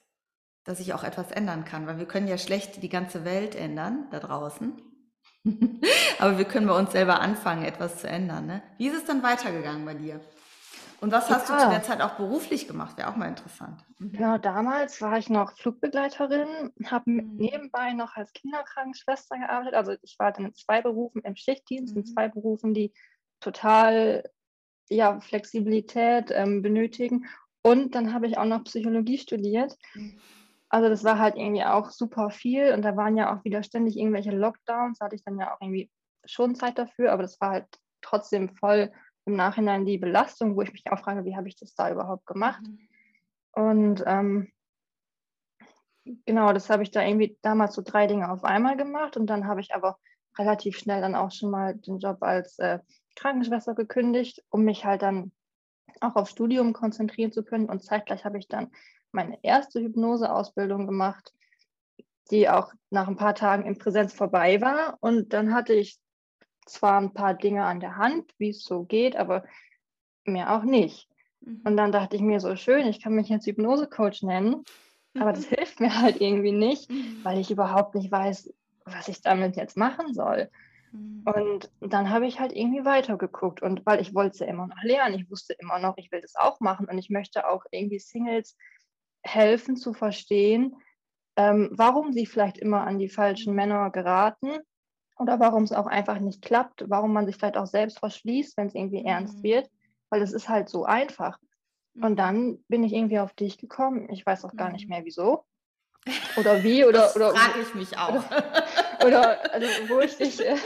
dass 0.63 0.79
ich 0.79 0.93
auch 0.93 1.03
etwas 1.03 1.31
ändern 1.31 1.65
kann, 1.65 1.85
weil 1.85 1.99
wir 1.99 2.07
können 2.07 2.27
ja 2.27 2.37
schlecht 2.37 2.81
die 2.81 2.89
ganze 2.89 3.25
Welt 3.25 3.53
ändern 3.53 4.07
da 4.09 4.19
draußen. 4.19 4.81
Aber 6.19 6.37
wir 6.37 6.45
können 6.45 6.67
bei 6.67 6.77
uns 6.77 6.91
selber 6.91 7.19
anfangen, 7.19 7.65
etwas 7.65 7.99
zu 7.99 8.07
ändern. 8.07 8.47
Ne? 8.47 8.63
Wie 8.77 8.87
ist 8.87 8.97
es 8.97 9.05
dann 9.05 9.21
weitergegangen 9.21 9.85
bei 9.85 9.93
dir? 9.93 10.19
Und 11.01 11.11
was 11.11 11.29
hast 11.29 11.49
ja. 11.49 11.55
du 11.55 11.63
zu 11.63 11.69
der 11.69 11.83
Zeit 11.83 12.01
auch 12.01 12.15
beruflich 12.15 12.67
gemacht? 12.67 12.97
Wäre 12.97 13.09
auch 13.09 13.15
mal 13.15 13.27
interessant. 13.27 13.83
Mhm. 13.99 14.11
Genau, 14.13 14.37
damals 14.37 15.01
war 15.01 15.17
ich 15.17 15.29
noch 15.29 15.57
Flugbegleiterin, 15.57 16.73
habe 16.85 17.09
mhm. 17.09 17.35
nebenbei 17.35 17.93
noch 17.93 18.15
als 18.15 18.33
Kinderkrankenschwester 18.33 19.37
gearbeitet. 19.37 19.75
Also 19.75 19.95
ich 20.01 20.15
war 20.19 20.31
dann 20.31 20.45
in 20.45 20.55
zwei 20.55 20.81
Berufen 20.81 21.21
im 21.21 21.35
Schichtdienst, 21.35 21.95
mhm. 21.95 22.01
in 22.01 22.05
zwei 22.05 22.29
Berufen, 22.29 22.73
die 22.73 22.93
total 23.39 24.23
ja, 24.89 25.19
Flexibilität 25.19 26.31
ähm, 26.31 26.61
benötigen. 26.61 27.25
Und 27.61 27.95
dann 27.95 28.13
habe 28.13 28.27
ich 28.27 28.37
auch 28.37 28.45
noch 28.45 28.63
Psychologie 28.63 29.17
studiert. 29.17 29.75
Mhm. 29.93 30.19
Also 30.69 30.89
das 30.89 31.03
war 31.03 31.19
halt 31.19 31.35
irgendwie 31.35 31.63
auch 31.63 31.89
super 31.89 32.31
viel 32.31 32.73
und 32.73 32.81
da 32.81 32.97
waren 32.97 33.15
ja 33.15 33.33
auch 33.33 33.43
wieder 33.43 33.63
ständig 33.63 33.97
irgendwelche 33.97 34.31
Lockdowns, 34.31 34.97
da 34.97 35.05
hatte 35.05 35.15
ich 35.15 35.23
dann 35.23 35.39
ja 35.39 35.53
auch 35.53 35.61
irgendwie 35.61 35.89
schon 36.25 36.55
Zeit 36.55 36.77
dafür, 36.77 37.11
aber 37.11 37.21
das 37.21 37.39
war 37.39 37.51
halt 37.51 37.67
trotzdem 38.01 38.49
voll 38.55 38.91
im 39.25 39.35
Nachhinein 39.35 39.85
die 39.85 39.97
Belastung, 39.97 40.55
wo 40.55 40.61
ich 40.61 40.71
mich 40.71 40.83
auch 40.91 40.99
frage, 40.99 41.25
wie 41.25 41.35
habe 41.35 41.47
ich 41.47 41.55
das 41.55 41.73
da 41.75 41.91
überhaupt 41.91 42.25
gemacht? 42.25 42.61
Mhm. 42.63 42.79
Und 43.51 44.03
ähm, 44.05 44.51
genau, 46.25 46.53
das 46.53 46.69
habe 46.69 46.83
ich 46.83 46.91
da 46.91 47.01
irgendwie 47.01 47.37
damals 47.41 47.73
so 47.73 47.81
drei 47.81 48.07
Dinge 48.07 48.29
auf 48.29 48.43
einmal 48.43 48.77
gemacht 48.77 49.17
und 49.17 49.27
dann 49.27 49.47
habe 49.47 49.61
ich 49.61 49.73
aber 49.73 49.97
relativ 50.37 50.77
schnell 50.77 51.01
dann 51.01 51.15
auch 51.15 51.31
schon 51.31 51.49
mal 51.49 51.75
den 51.75 51.99
Job 51.99 52.17
als 52.21 52.59
äh, 52.59 52.79
Krankenschwester 53.15 53.73
gekündigt, 53.73 54.43
um 54.49 54.63
mich 54.63 54.85
halt 54.85 55.01
dann 55.01 55.31
auch 56.01 56.15
auf 56.15 56.29
Studium 56.29 56.73
konzentrieren 56.73 57.31
zu 57.31 57.43
können 57.43 57.69
und 57.69 57.83
zeitgleich 57.83 58.25
habe 58.25 58.37
ich 58.37 58.47
dann 58.47 58.71
meine 59.11 59.39
erste 59.41 59.79
Hypnoseausbildung 59.79 60.85
gemacht, 60.85 61.33
die 62.31 62.49
auch 62.49 62.71
nach 62.89 63.07
ein 63.07 63.15
paar 63.15 63.35
Tagen 63.35 63.65
in 63.65 63.77
Präsenz 63.77 64.13
vorbei 64.13 64.59
war. 64.61 64.97
Und 64.99 65.33
dann 65.33 65.53
hatte 65.53 65.73
ich 65.73 65.97
zwar 66.65 66.99
ein 66.99 67.13
paar 67.13 67.33
Dinge 67.33 67.65
an 67.65 67.79
der 67.79 67.97
Hand, 67.97 68.33
wie 68.37 68.49
es 68.49 68.63
so 68.63 68.83
geht, 68.83 69.15
aber 69.15 69.43
mehr 70.25 70.55
auch 70.55 70.63
nicht. 70.63 71.07
Mhm. 71.41 71.61
Und 71.63 71.77
dann 71.77 71.91
dachte 71.91 72.15
ich 72.15 72.21
mir 72.21 72.39
so 72.39 72.55
schön, 72.55 72.87
ich 72.87 73.01
kann 73.01 73.13
mich 73.13 73.29
jetzt 73.29 73.47
Hypnosecoach 73.47 74.23
nennen, 74.23 74.63
mhm. 75.13 75.21
aber 75.21 75.33
das 75.33 75.45
hilft 75.45 75.79
mir 75.79 76.01
halt 76.01 76.21
irgendwie 76.21 76.51
nicht, 76.51 76.89
mhm. 76.89 77.19
weil 77.23 77.39
ich 77.39 77.51
überhaupt 77.51 77.95
nicht 77.95 78.11
weiß, 78.11 78.53
was 78.85 79.07
ich 79.07 79.21
damit 79.21 79.55
jetzt 79.55 79.77
machen 79.77 80.13
soll. 80.13 80.49
Mhm. 80.91 81.23
Und 81.25 81.71
dann 81.81 82.09
habe 82.09 82.27
ich 82.27 82.39
halt 82.39 82.53
irgendwie 82.53 82.85
weitergeguckt 82.85 83.61
und 83.61 83.85
weil 83.85 84.01
ich 84.01 84.13
wollte 84.13 84.33
es 84.33 84.39
ja 84.39 84.47
immer 84.47 84.67
noch 84.67 84.83
lernen, 84.83 85.15
ich 85.15 85.29
wusste 85.29 85.53
immer 85.53 85.79
noch, 85.79 85.97
ich 85.97 86.11
will 86.11 86.21
das 86.21 86.35
auch 86.35 86.59
machen 86.59 86.87
und 86.87 86.97
ich 86.97 87.09
möchte 87.09 87.47
auch 87.47 87.63
irgendwie 87.71 87.99
Singles 87.99 88.57
helfen 89.23 89.75
zu 89.75 89.93
verstehen, 89.93 90.75
ähm, 91.35 91.69
warum 91.71 92.13
sie 92.13 92.25
vielleicht 92.25 92.57
immer 92.57 92.85
an 92.85 92.99
die 92.99 93.09
falschen 93.09 93.55
Männer 93.55 93.89
geraten 93.89 94.51
oder 95.17 95.39
warum 95.39 95.63
es 95.63 95.71
auch 95.71 95.87
einfach 95.87 96.19
nicht 96.19 96.41
klappt, 96.41 96.83
warum 96.87 97.13
man 97.13 97.25
sich 97.25 97.37
vielleicht 97.37 97.57
auch 97.57 97.67
selbst 97.67 97.99
verschließt, 97.99 98.57
wenn 98.57 98.67
es 98.67 98.75
irgendwie 98.75 99.01
mhm. 99.01 99.07
ernst 99.07 99.43
wird, 99.43 99.69
weil 100.09 100.21
es 100.21 100.33
ist 100.33 100.49
halt 100.49 100.69
so 100.69 100.85
einfach. 100.85 101.39
Und 101.95 102.11
mhm. 102.11 102.15
dann 102.15 102.63
bin 102.67 102.83
ich 102.83 102.93
irgendwie 102.93 103.19
auf 103.19 103.33
dich 103.33 103.57
gekommen. 103.57 104.09
Ich 104.09 104.25
weiß 104.25 104.45
auch 104.45 104.55
gar 104.55 104.71
nicht 104.71 104.85
mhm. 104.85 104.95
mehr 104.95 105.05
wieso. 105.05 105.45
Oder 106.37 106.63
wie 106.63 106.83
oder 106.85 106.99
das 106.99 107.15
oder 107.15 107.31
frage 107.31 107.61
ich 107.61 107.73
mich 107.75 107.97
auch. 107.97 108.23
Oder, 108.29 109.05
oder 109.05 109.53
also, 109.53 109.67
wo 109.87 109.99
ich 110.01 110.17
dich 110.17 110.41
äh, 110.45 110.57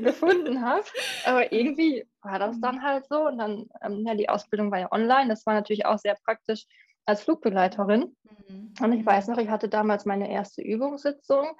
gefunden 0.00 0.62
habe. 0.62 0.84
Aber 1.24 1.52
irgendwie 1.52 2.06
war 2.22 2.38
das 2.38 2.60
dann 2.60 2.82
halt 2.82 3.06
so. 3.08 3.26
Und 3.26 3.38
dann, 3.38 3.66
ähm, 3.82 4.04
ja, 4.06 4.14
die 4.14 4.28
Ausbildung 4.28 4.70
war 4.70 4.80
ja 4.80 4.92
online. 4.92 5.28
Das 5.28 5.46
war 5.46 5.54
natürlich 5.54 5.86
auch 5.86 5.98
sehr 5.98 6.16
praktisch, 6.24 6.66
als 7.06 7.22
Flugbegleiterin. 7.22 8.14
Mhm. 8.48 8.74
Und 8.80 8.92
ich 8.92 9.04
weiß 9.04 9.28
noch, 9.28 9.38
ich 9.38 9.48
hatte 9.48 9.70
damals 9.70 10.04
meine 10.04 10.30
erste 10.30 10.60
Übungssitzung. 10.60 11.56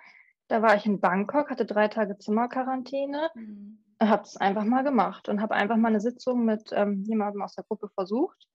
Da 0.48 0.62
war 0.62 0.74
ich 0.74 0.86
in 0.86 1.00
Bangkok, 1.00 1.50
hatte 1.50 1.66
drei 1.66 1.88
Tage 1.88 2.18
Zimmerquarantäne. 2.18 3.30
Mhm. 3.34 3.78
Habe 4.00 4.22
es 4.22 4.36
einfach 4.36 4.64
mal 4.64 4.84
gemacht 4.84 5.28
und 5.28 5.42
habe 5.42 5.54
einfach 5.54 5.76
mal 5.76 5.88
eine 5.88 6.00
Sitzung 6.00 6.44
mit 6.44 6.70
ähm, 6.72 7.02
jemandem 7.04 7.42
aus 7.42 7.54
der 7.54 7.64
Gruppe 7.64 7.88
versucht. 7.94 8.46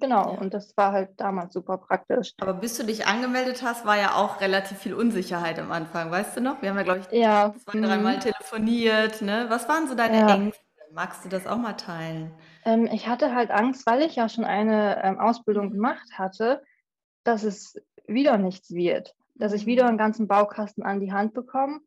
Genau, 0.00 0.34
ja. 0.34 0.40
und 0.40 0.52
das 0.52 0.76
war 0.76 0.92
halt 0.92 1.10
damals 1.16 1.54
super 1.54 1.78
praktisch. 1.78 2.34
Aber 2.40 2.54
bis 2.54 2.76
du 2.76 2.84
dich 2.84 3.06
angemeldet 3.06 3.62
hast, 3.62 3.86
war 3.86 3.96
ja 3.96 4.14
auch 4.14 4.40
relativ 4.40 4.78
viel 4.78 4.94
Unsicherheit 4.94 5.58
am 5.58 5.72
Anfang, 5.72 6.10
weißt 6.10 6.36
du 6.36 6.40
noch? 6.40 6.60
Wir 6.60 6.70
haben 6.70 6.76
ja, 6.76 6.82
glaube 6.82 7.00
ich, 7.00 7.18
ja. 7.18 7.54
zwei, 7.64 7.80
dreimal 7.80 8.16
mhm. 8.16 8.20
telefoniert. 8.20 9.22
Ne? 9.22 9.46
Was 9.48 9.68
waren 9.68 9.88
so 9.88 9.94
deine 9.94 10.18
ja. 10.18 10.34
Ängste? 10.34 10.62
Magst 10.92 11.24
du 11.24 11.28
das 11.28 11.46
auch 11.46 11.56
mal 11.56 11.74
teilen? 11.74 12.32
Ähm, 12.64 12.86
ich 12.92 13.08
hatte 13.08 13.34
halt 13.34 13.50
Angst, 13.50 13.86
weil 13.86 14.02
ich 14.02 14.16
ja 14.16 14.28
schon 14.28 14.44
eine 14.44 15.02
ähm, 15.02 15.18
Ausbildung 15.18 15.70
gemacht 15.70 16.06
hatte, 16.12 16.62
dass 17.24 17.42
es 17.42 17.80
wieder 18.06 18.38
nichts 18.38 18.72
wird. 18.72 19.14
Dass 19.38 19.52
ich 19.52 19.66
wieder 19.66 19.86
einen 19.86 19.98
ganzen 19.98 20.28
Baukasten 20.28 20.82
an 20.82 21.00
die 21.00 21.12
Hand 21.12 21.34
bekomme, 21.34 21.80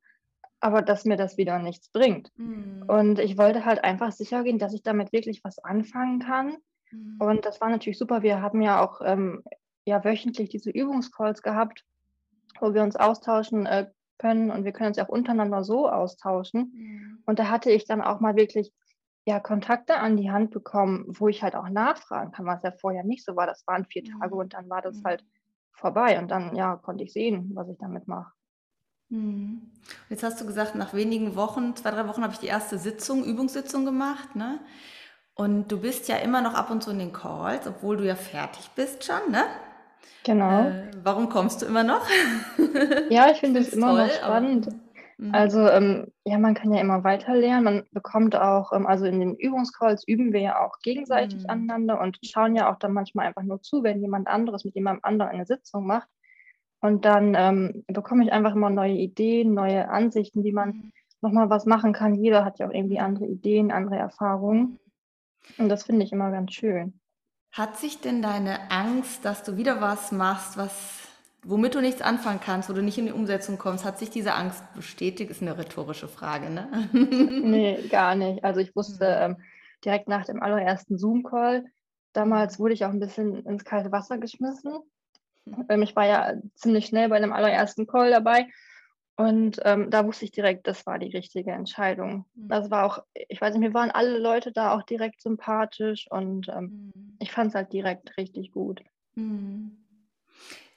aber 0.59 0.81
dass 0.81 1.05
mir 1.05 1.17
das 1.17 1.37
wieder 1.37 1.59
nichts 1.59 1.89
bringt. 1.89 2.31
Mhm. 2.35 2.83
Und 2.87 3.19
ich 3.19 3.37
wollte 3.37 3.65
halt 3.65 3.83
einfach 3.83 4.11
sicher 4.11 4.43
gehen, 4.43 4.59
dass 4.59 4.73
ich 4.73 4.83
damit 4.83 5.11
wirklich 5.13 5.43
was 5.43 5.59
anfangen 5.59 6.19
kann 6.19 6.57
Mhm. 6.91 7.17
Und 7.19 7.45
das 7.45 7.61
war 7.61 7.69
natürlich 7.69 7.97
super. 7.97 8.21
Wir 8.21 8.41
haben 8.41 8.61
ja 8.61 8.81
auch 8.83 9.01
ähm, 9.03 9.43
ja, 9.85 10.03
wöchentlich 10.03 10.49
diese 10.49 10.71
Übungscalls 10.71 11.41
gehabt, 11.41 11.85
wo 12.59 12.73
wir 12.73 12.83
uns 12.83 12.95
austauschen 12.95 13.65
äh, 13.65 13.89
können 14.17 14.51
und 14.51 14.65
wir 14.65 14.73
können 14.73 14.89
uns 14.89 14.97
ja 14.97 15.05
auch 15.05 15.09
untereinander 15.09 15.63
so 15.63 15.89
austauschen. 15.89 16.71
Mhm. 16.73 17.23
Und 17.25 17.39
da 17.39 17.49
hatte 17.49 17.71
ich 17.71 17.85
dann 17.85 18.01
auch 18.01 18.19
mal 18.19 18.35
wirklich 18.35 18.73
ja, 19.25 19.39
Kontakte 19.39 19.97
an 19.97 20.17
die 20.17 20.31
Hand 20.31 20.51
bekommen, 20.51 21.05
wo 21.07 21.27
ich 21.27 21.43
halt 21.43 21.55
auch 21.55 21.69
nachfragen 21.69 22.31
kann, 22.31 22.45
was 22.45 22.63
ja 22.63 22.71
vorher 22.71 23.03
nicht 23.03 23.23
so 23.23 23.35
war. 23.35 23.45
Das 23.45 23.65
waren 23.67 23.85
vier 23.85 24.03
Tage 24.03 24.33
mhm. 24.33 24.41
und 24.41 24.53
dann 24.53 24.69
war 24.69 24.81
das 24.81 24.97
mhm. 24.97 25.03
halt 25.05 25.23
vorbei 25.79 26.19
und 26.19 26.29
dann 26.29 26.55
ja, 26.55 26.75
konnte 26.75 27.03
ich 27.03 27.13
sehen, 27.13 27.51
was 27.53 27.67
ich 27.69 27.77
damit 27.79 28.07
mache. 28.07 28.31
Mhm. 29.09 29.61
Jetzt 30.09 30.23
hast 30.23 30.39
du 30.39 30.45
gesagt, 30.45 30.75
nach 30.75 30.93
wenigen 30.93 31.35
Wochen, 31.35 31.75
zwei, 31.75 31.91
drei 31.91 32.07
Wochen 32.07 32.23
habe 32.23 32.33
ich 32.33 32.39
die 32.39 32.47
erste 32.47 32.77
Sitzung, 32.77 33.23
Übungssitzung 33.23 33.85
gemacht, 33.85 34.35
ne? 34.35 34.59
Und 35.33 35.71
du 35.71 35.79
bist 35.79 36.09
ja 36.09 36.17
immer 36.17 36.41
noch 36.41 36.53
ab 36.53 36.69
und 36.69 36.83
zu 36.83 36.91
in 36.91 36.99
den 36.99 37.13
Calls, 37.13 37.65
obwohl 37.65 37.97
du 37.97 38.05
ja 38.05 38.15
fertig 38.15 38.69
bist 38.75 39.05
schon, 39.05 39.31
ne? 39.31 39.45
Genau. 40.23 40.67
Äh, 40.67 40.91
warum 41.03 41.29
kommst 41.29 41.61
du 41.61 41.65
immer 41.65 41.83
noch? 41.83 42.05
Ja, 43.09 43.31
ich 43.31 43.37
finde 43.39 43.61
es 43.61 43.69
immer 43.69 43.87
toll, 43.87 44.07
noch 44.07 44.13
spannend. 44.13 44.67
Mhm. 45.19 45.35
also 45.35 45.67
ähm, 45.67 46.07
ja, 46.23 46.39
man 46.39 46.53
kann 46.53 46.73
ja 46.73 46.79
immer 46.79 47.03
weiter 47.03 47.35
lernen. 47.35 47.63
Man 47.65 47.83
bekommt 47.91 48.37
auch, 48.37 48.71
ähm, 48.71 48.87
also 48.87 49.05
in 49.05 49.19
den 49.19 49.35
Übungscalls 49.35 50.07
üben 50.07 50.31
wir 50.31 50.39
ja 50.39 50.65
auch 50.65 50.79
gegenseitig 50.81 51.43
mhm. 51.43 51.49
aneinander 51.49 51.99
und 51.99 52.17
schauen 52.23 52.55
ja 52.55 52.71
auch 52.71 52.79
dann 52.79 52.93
manchmal 52.93 53.27
einfach 53.27 53.43
nur 53.43 53.61
zu, 53.61 53.83
wenn 53.83 54.01
jemand 54.01 54.29
anderes 54.29 54.63
mit 54.63 54.75
jemandem 54.75 55.03
anderen 55.03 55.31
eine 55.31 55.45
Sitzung 55.45 55.85
macht. 55.85 56.07
Und 56.79 57.03
dann 57.03 57.35
ähm, 57.37 57.83
bekomme 57.87 58.23
ich 58.23 58.31
einfach 58.31 58.55
immer 58.55 58.69
neue 58.69 58.93
Ideen, 58.93 59.53
neue 59.53 59.89
Ansichten, 59.89 60.45
wie 60.45 60.53
man 60.53 60.69
mhm. 60.69 60.91
nochmal 61.19 61.49
was 61.49 61.65
machen 61.65 61.91
kann. 61.91 62.15
Jeder 62.15 62.45
hat 62.45 62.59
ja 62.59 62.69
auch 62.69 62.73
irgendwie 62.73 62.99
andere 62.99 63.25
Ideen, 63.25 63.73
andere 63.73 63.97
Erfahrungen. 63.97 64.79
Und 65.57 65.67
das 65.67 65.83
finde 65.83 66.05
ich 66.05 66.13
immer 66.13 66.31
ganz 66.31 66.53
schön. 66.53 66.97
Hat 67.51 67.75
sich 67.75 67.99
denn 67.99 68.21
deine 68.21 68.71
Angst, 68.71 69.25
dass 69.25 69.43
du 69.43 69.57
wieder 69.57 69.81
was 69.81 70.13
machst, 70.13 70.55
was, 70.55 71.08
womit 71.43 71.75
du 71.75 71.81
nichts 71.81 72.01
anfangen 72.01 72.39
kannst, 72.43 72.69
wo 72.69 72.73
du 72.73 72.81
nicht 72.81 72.97
in 72.97 73.05
die 73.05 73.11
Umsetzung 73.11 73.57
kommst, 73.57 73.85
hat 73.85 73.99
sich 73.99 74.09
diese 74.09 74.33
Angst 74.33 74.63
bestätigt? 74.75 75.31
Ist 75.31 75.41
eine 75.41 75.57
rhetorische 75.57 76.07
Frage, 76.07 76.49
ne? 76.49 76.89
nee, 76.93 77.87
gar 77.89 78.15
nicht. 78.15 78.43
Also 78.43 78.59
ich 78.59 78.75
wusste 78.75 79.05
mhm. 79.05 79.35
ähm, 79.35 79.41
direkt 79.83 80.07
nach 80.07 80.25
dem 80.25 80.41
allerersten 80.41 80.97
Zoom-Call, 80.97 81.65
damals 82.13 82.59
wurde 82.59 82.73
ich 82.73 82.85
auch 82.85 82.89
ein 82.89 82.99
bisschen 82.99 83.45
ins 83.45 83.63
kalte 83.63 83.91
Wasser 83.91 84.17
geschmissen. 84.17 84.79
Ähm, 85.69 85.81
ich 85.81 85.95
war 85.95 86.05
ja 86.05 86.33
ziemlich 86.55 86.87
schnell 86.87 87.09
bei 87.09 87.19
dem 87.19 87.33
allerersten 87.33 87.87
Call 87.87 88.11
dabei 88.11 88.47
und 89.19 89.59
ähm, 89.65 89.89
da 89.89 90.05
wusste 90.05 90.25
ich 90.25 90.31
direkt, 90.31 90.65
das 90.65 90.85
war 90.85 90.97
die 90.97 91.11
richtige 91.11 91.51
Entscheidung. 91.51 92.25
Mhm. 92.35 92.47
Das 92.47 92.71
war 92.71 92.85
auch, 92.85 93.03
ich 93.13 93.41
weiß 93.41 93.53
nicht, 93.53 93.67
mir 93.67 93.73
waren 93.73 93.91
alle 93.91 94.17
Leute 94.17 94.51
da 94.51 94.73
auch 94.73 94.83
direkt 94.83 95.21
sympathisch 95.21 96.07
und 96.09 96.47
ähm, 96.49 96.91
mhm. 96.95 97.17
ich 97.19 97.31
fand 97.31 97.49
es 97.49 97.55
halt 97.55 97.73
direkt 97.73 98.15
richtig 98.17 98.51
gut. 98.51 98.81
Mhm. 99.15 99.77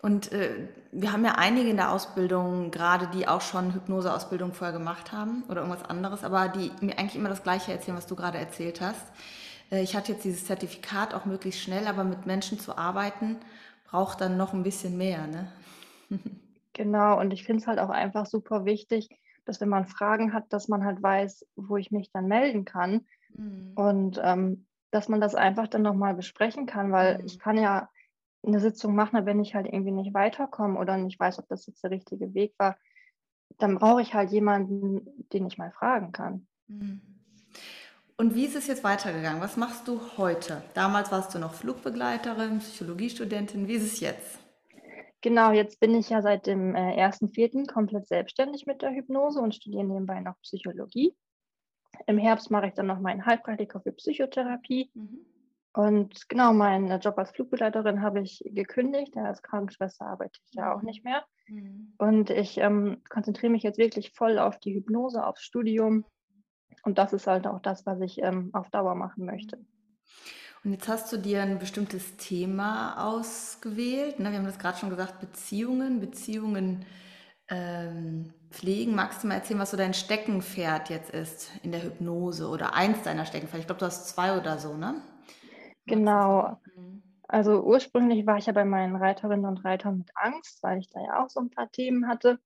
Und 0.02 0.32
äh, 0.32 0.68
wir 0.90 1.12
haben 1.12 1.24
ja 1.24 1.36
einige 1.36 1.70
in 1.70 1.76
der 1.76 1.92
Ausbildung, 1.92 2.72
gerade 2.72 3.06
die 3.14 3.28
auch 3.28 3.40
schon 3.40 3.72
Hypnoseausbildung 3.72 4.52
vorher 4.52 4.76
gemacht 4.76 5.12
haben 5.12 5.44
oder 5.48 5.62
irgendwas 5.62 5.88
anderes, 5.88 6.24
aber 6.24 6.48
die 6.48 6.72
mir 6.84 6.98
eigentlich 6.98 7.14
immer 7.14 7.28
das 7.28 7.44
Gleiche 7.44 7.72
erzählen, 7.72 7.96
was 7.96 8.08
du 8.08 8.16
gerade 8.16 8.36
erzählt 8.36 8.80
hast. 8.80 9.06
Äh, 9.70 9.82
ich 9.82 9.94
hatte 9.96 10.12
jetzt 10.12 10.24
dieses 10.24 10.44
Zertifikat 10.44 11.14
auch 11.14 11.24
möglichst 11.24 11.60
schnell, 11.60 11.86
aber 11.86 12.02
mit 12.02 12.26
Menschen 12.26 12.58
zu 12.58 12.76
arbeiten 12.76 13.36
braucht 13.84 14.20
dann 14.20 14.36
noch 14.36 14.52
ein 14.52 14.64
bisschen 14.64 14.98
mehr, 14.98 15.26
ne? 15.26 15.48
Genau, 16.74 17.20
und 17.20 17.34
ich 17.34 17.44
finde 17.44 17.60
es 17.60 17.66
halt 17.66 17.78
auch 17.78 17.90
einfach 17.90 18.24
super 18.24 18.64
wichtig, 18.64 19.10
dass 19.44 19.60
wenn 19.60 19.68
man 19.68 19.84
Fragen 19.84 20.32
hat, 20.32 20.50
dass 20.54 20.68
man 20.68 20.86
halt 20.86 21.02
weiß, 21.02 21.46
wo 21.54 21.76
ich 21.76 21.90
mich 21.90 22.10
dann 22.12 22.28
melden 22.28 22.64
kann 22.64 23.04
mhm. 23.34 23.72
und 23.74 24.20
ähm, 24.24 24.64
dass 24.90 25.10
man 25.10 25.20
das 25.20 25.34
einfach 25.34 25.68
dann 25.68 25.82
nochmal 25.82 26.14
besprechen 26.14 26.64
kann, 26.64 26.90
weil 26.90 27.18
mhm. 27.18 27.26
ich 27.26 27.38
kann 27.38 27.58
ja 27.58 27.90
eine 28.44 28.60
Sitzung 28.60 28.94
machen, 28.94 29.24
wenn 29.26 29.40
ich 29.40 29.54
halt 29.54 29.66
irgendwie 29.66 29.92
nicht 29.92 30.14
weiterkomme 30.14 30.78
oder 30.78 30.96
nicht 30.96 31.18
weiß, 31.18 31.38
ob 31.38 31.48
das 31.48 31.66
jetzt 31.66 31.82
der 31.82 31.90
richtige 31.90 32.34
Weg 32.34 32.54
war, 32.58 32.76
dann 33.58 33.76
brauche 33.76 34.02
ich 34.02 34.14
halt 34.14 34.30
jemanden, 34.30 35.06
den 35.32 35.46
ich 35.46 35.58
mal 35.58 35.70
fragen 35.70 36.12
kann. 36.12 36.46
Mhm. 36.66 37.00
Und 38.16 38.34
wie 38.34 38.44
ist 38.44 38.56
es 38.56 38.66
jetzt 38.66 38.84
weitergegangen? 38.84 39.40
Was 39.40 39.56
machst 39.56 39.88
du 39.88 40.00
heute? 40.16 40.62
Damals 40.74 41.10
warst 41.10 41.34
du 41.34 41.38
noch 41.38 41.54
Flugbegleiterin, 41.54 42.58
Psychologiestudentin. 42.58 43.68
Wie 43.68 43.74
ist 43.74 43.84
es 43.84 44.00
jetzt? 44.00 44.38
Genau, 45.22 45.52
jetzt 45.52 45.80
bin 45.80 45.94
ich 45.94 46.10
ja 46.10 46.20
seit 46.20 46.46
dem 46.46 46.74
äh, 46.74 47.04
1.4. 47.04 47.66
komplett 47.72 48.08
selbstständig 48.08 48.66
mit 48.66 48.82
der 48.82 48.90
Hypnose 48.90 49.40
und 49.40 49.54
studiere 49.54 49.84
nebenbei 49.84 50.20
noch 50.20 50.38
Psychologie. 50.42 51.14
Im 52.06 52.18
Herbst 52.18 52.50
mache 52.50 52.66
ich 52.68 52.74
dann 52.74 52.86
noch 52.86 53.00
meinen 53.00 53.24
Heilpraktiker 53.24 53.80
für 53.80 53.92
Psychotherapie. 53.92 54.90
Mhm. 54.94 55.26
Und 55.74 56.28
genau, 56.28 56.52
meinen 56.52 57.00
Job 57.00 57.16
als 57.16 57.30
Flugbegleiterin 57.30 58.02
habe 58.02 58.20
ich 58.20 58.42
gekündigt. 58.44 59.16
Als 59.16 59.42
Krankenschwester 59.42 60.06
arbeite 60.06 60.38
ich 60.46 60.54
ja 60.54 60.74
auch 60.74 60.82
mhm. 60.82 60.86
nicht 60.86 61.04
mehr. 61.04 61.24
Mhm. 61.48 61.94
Und 61.98 62.30
ich 62.30 62.58
ähm, 62.58 63.02
konzentriere 63.08 63.52
mich 63.52 63.62
jetzt 63.62 63.78
wirklich 63.78 64.12
voll 64.12 64.38
auf 64.38 64.58
die 64.58 64.74
Hypnose, 64.74 65.24
aufs 65.24 65.42
Studium 65.42 66.04
und 66.82 66.98
das 66.98 67.12
ist 67.12 67.26
halt 67.26 67.46
auch 67.46 67.60
das, 67.60 67.86
was 67.86 68.00
ich 68.00 68.18
ähm, 68.18 68.50
auf 68.52 68.70
Dauer 68.70 68.94
machen 68.94 69.24
möchte. 69.24 69.58
Und 70.64 70.72
jetzt 70.72 70.88
hast 70.88 71.12
du 71.12 71.16
dir 71.16 71.42
ein 71.42 71.58
bestimmtes 71.58 72.16
Thema 72.16 72.96
ausgewählt. 73.04 74.20
Ne? 74.20 74.30
Wir 74.30 74.38
haben 74.38 74.46
das 74.46 74.58
gerade 74.58 74.78
schon 74.78 74.90
gesagt, 74.90 75.20
Beziehungen, 75.20 76.00
Beziehungen 76.00 76.84
ähm, 77.48 78.32
pflegen. 78.50 78.94
Magst 78.94 79.22
du 79.22 79.28
mal 79.28 79.34
erzählen, 79.34 79.58
was 79.58 79.72
so 79.72 79.76
dein 79.76 79.94
Steckenpferd 79.94 80.90
jetzt 80.90 81.10
ist 81.10 81.50
in 81.62 81.72
der 81.72 81.82
Hypnose 81.82 82.48
oder 82.48 82.74
eins 82.74 83.02
deiner 83.02 83.26
Steckenpferde? 83.26 83.60
Ich 83.60 83.66
glaube, 83.66 83.80
du 83.80 83.86
hast 83.86 84.08
zwei 84.08 84.38
oder 84.38 84.58
so, 84.58 84.76
ne? 84.76 85.02
Genau. 85.86 86.58
Mhm. 86.76 87.02
Also 87.28 87.62
ursprünglich 87.62 88.26
war 88.26 88.36
ich 88.36 88.46
ja 88.46 88.52
bei 88.52 88.64
meinen 88.64 88.96
Reiterinnen 88.96 89.46
und 89.46 89.64
Reitern 89.64 89.98
mit 89.98 90.10
Angst, 90.14 90.62
weil 90.62 90.78
ich 90.78 90.90
da 90.90 91.00
ja 91.00 91.22
auch 91.22 91.30
so 91.30 91.40
ein 91.40 91.50
paar 91.50 91.70
Themen 91.70 92.06
hatte. 92.06 92.38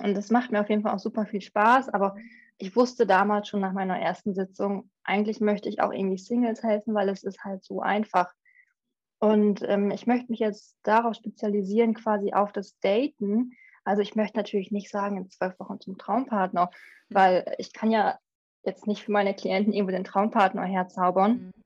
Und 0.00 0.16
das 0.16 0.30
macht 0.30 0.52
mir 0.52 0.60
auf 0.60 0.70
jeden 0.70 0.82
Fall 0.82 0.94
auch 0.94 1.00
super 1.00 1.26
viel 1.26 1.40
Spaß, 1.40 1.88
aber 1.88 2.16
ich 2.58 2.76
wusste 2.76 3.06
damals 3.06 3.48
schon 3.48 3.60
nach 3.60 3.72
meiner 3.72 3.98
ersten 3.98 4.34
Sitzung, 4.34 4.90
eigentlich 5.02 5.40
möchte 5.40 5.68
ich 5.68 5.82
auch 5.82 5.92
irgendwie 5.92 6.18
Singles 6.18 6.62
helfen, 6.62 6.94
weil 6.94 7.08
es 7.08 7.24
ist 7.24 7.42
halt 7.44 7.64
so 7.64 7.80
einfach. 7.80 8.32
Und 9.18 9.62
ähm, 9.68 9.90
ich 9.90 10.06
möchte 10.06 10.30
mich 10.30 10.38
jetzt 10.38 10.76
darauf 10.82 11.16
spezialisieren, 11.16 11.94
quasi 11.94 12.32
auf 12.32 12.52
das 12.52 12.78
Daten. 12.78 13.52
Also 13.84 14.02
ich 14.02 14.14
möchte 14.14 14.36
natürlich 14.36 14.70
nicht 14.70 14.90
sagen, 14.90 15.16
in 15.16 15.30
zwölf 15.30 15.58
Wochen 15.58 15.80
zum 15.80 15.98
Traumpartner, 15.98 16.66
mhm. 17.08 17.14
weil 17.14 17.54
ich 17.58 17.72
kann 17.72 17.90
ja 17.90 18.18
jetzt 18.64 18.86
nicht 18.86 19.02
für 19.02 19.12
meine 19.12 19.34
Klienten 19.34 19.72
irgendwo 19.72 19.92
den 19.92 20.04
Traumpartner 20.04 20.64
herzaubern. 20.64 21.32
Mhm. 21.32 21.61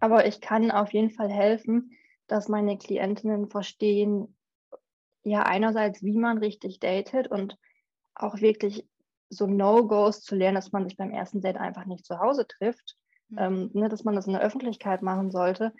Aber 0.00 0.26
ich 0.26 0.40
kann 0.40 0.70
auf 0.70 0.92
jeden 0.92 1.10
Fall 1.10 1.30
helfen, 1.30 1.92
dass 2.26 2.48
meine 2.48 2.78
Klientinnen 2.78 3.48
verstehen, 3.48 4.36
ja, 5.22 5.42
einerseits, 5.42 6.02
wie 6.02 6.16
man 6.16 6.38
richtig 6.38 6.80
datet 6.80 7.28
und 7.28 7.58
auch 8.14 8.40
wirklich 8.40 8.86
so 9.28 9.46
No-Gos 9.46 10.22
zu 10.22 10.34
lernen, 10.34 10.56
dass 10.56 10.72
man 10.72 10.84
sich 10.84 10.96
beim 10.96 11.10
ersten 11.10 11.40
Date 11.40 11.56
einfach 11.56 11.84
nicht 11.84 12.04
zu 12.04 12.18
Hause 12.18 12.46
trifft, 12.46 12.96
mhm. 13.28 13.38
ähm, 13.38 13.70
ne, 13.74 13.88
dass 13.88 14.04
man 14.04 14.14
das 14.14 14.26
in 14.26 14.32
der 14.32 14.42
Öffentlichkeit 14.42 15.02
machen 15.02 15.30
sollte. 15.30 15.72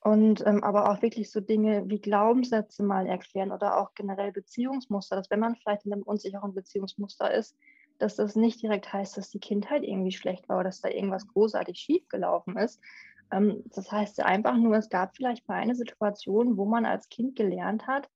Und 0.00 0.46
ähm, 0.46 0.62
aber 0.62 0.90
auch 0.90 1.00
wirklich 1.00 1.30
so 1.30 1.40
Dinge 1.40 1.84
wie 1.88 1.98
Glaubenssätze 1.98 2.82
mal 2.82 3.06
erklären 3.06 3.52
oder 3.52 3.78
auch 3.78 3.94
generell 3.94 4.32
Beziehungsmuster, 4.32 5.16
dass 5.16 5.30
wenn 5.30 5.40
man 5.40 5.56
vielleicht 5.56 5.86
in 5.86 5.94
einem 5.94 6.02
unsicheren 6.02 6.54
Beziehungsmuster 6.54 7.32
ist, 7.32 7.56
dass 7.98 8.16
das 8.16 8.36
nicht 8.36 8.60
direkt 8.60 8.92
heißt, 8.92 9.16
dass 9.16 9.30
die 9.30 9.40
Kindheit 9.40 9.82
irgendwie 9.82 10.12
schlecht 10.12 10.46
war 10.48 10.56
oder 10.56 10.64
dass 10.64 10.82
da 10.82 10.90
irgendwas 10.90 11.26
großartig 11.28 11.78
schiefgelaufen 11.78 12.58
ist. 12.58 12.82
Ähm, 13.30 13.62
das 13.66 13.90
heißt 13.90 14.20
einfach 14.20 14.56
nur, 14.56 14.76
es 14.76 14.88
gab 14.88 15.16
vielleicht 15.16 15.48
mal 15.48 15.56
eine 15.56 15.74
Situation, 15.74 16.56
wo 16.56 16.64
man 16.64 16.86
als 16.86 17.08
Kind 17.08 17.36
gelernt 17.36 17.86
hat, 17.86 18.08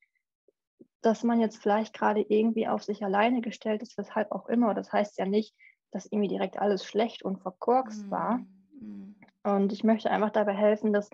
dass 1.00 1.22
man 1.22 1.40
jetzt 1.40 1.58
vielleicht 1.58 1.94
gerade 1.94 2.20
irgendwie 2.20 2.68
auf 2.68 2.82
sich 2.82 3.04
alleine 3.04 3.40
gestellt 3.40 3.82
ist, 3.82 3.96
weshalb 3.96 4.32
auch 4.32 4.48
immer. 4.48 4.74
Das 4.74 4.92
heißt 4.92 5.18
ja 5.18 5.26
nicht, 5.26 5.54
dass 5.90 6.06
irgendwie 6.06 6.28
direkt 6.28 6.58
alles 6.58 6.84
schlecht 6.84 7.22
und 7.22 7.40
verkorkst 7.40 8.06
mhm. 8.06 8.10
war. 8.10 8.38
Mhm. 8.80 9.14
Und 9.44 9.72
ich 9.72 9.84
möchte 9.84 10.10
einfach 10.10 10.30
dabei 10.30 10.54
helfen, 10.54 10.92
dass 10.92 11.08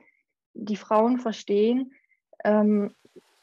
die 0.55 0.77
Frauen 0.77 1.19
verstehen, 1.19 1.93
ähm, 2.45 2.95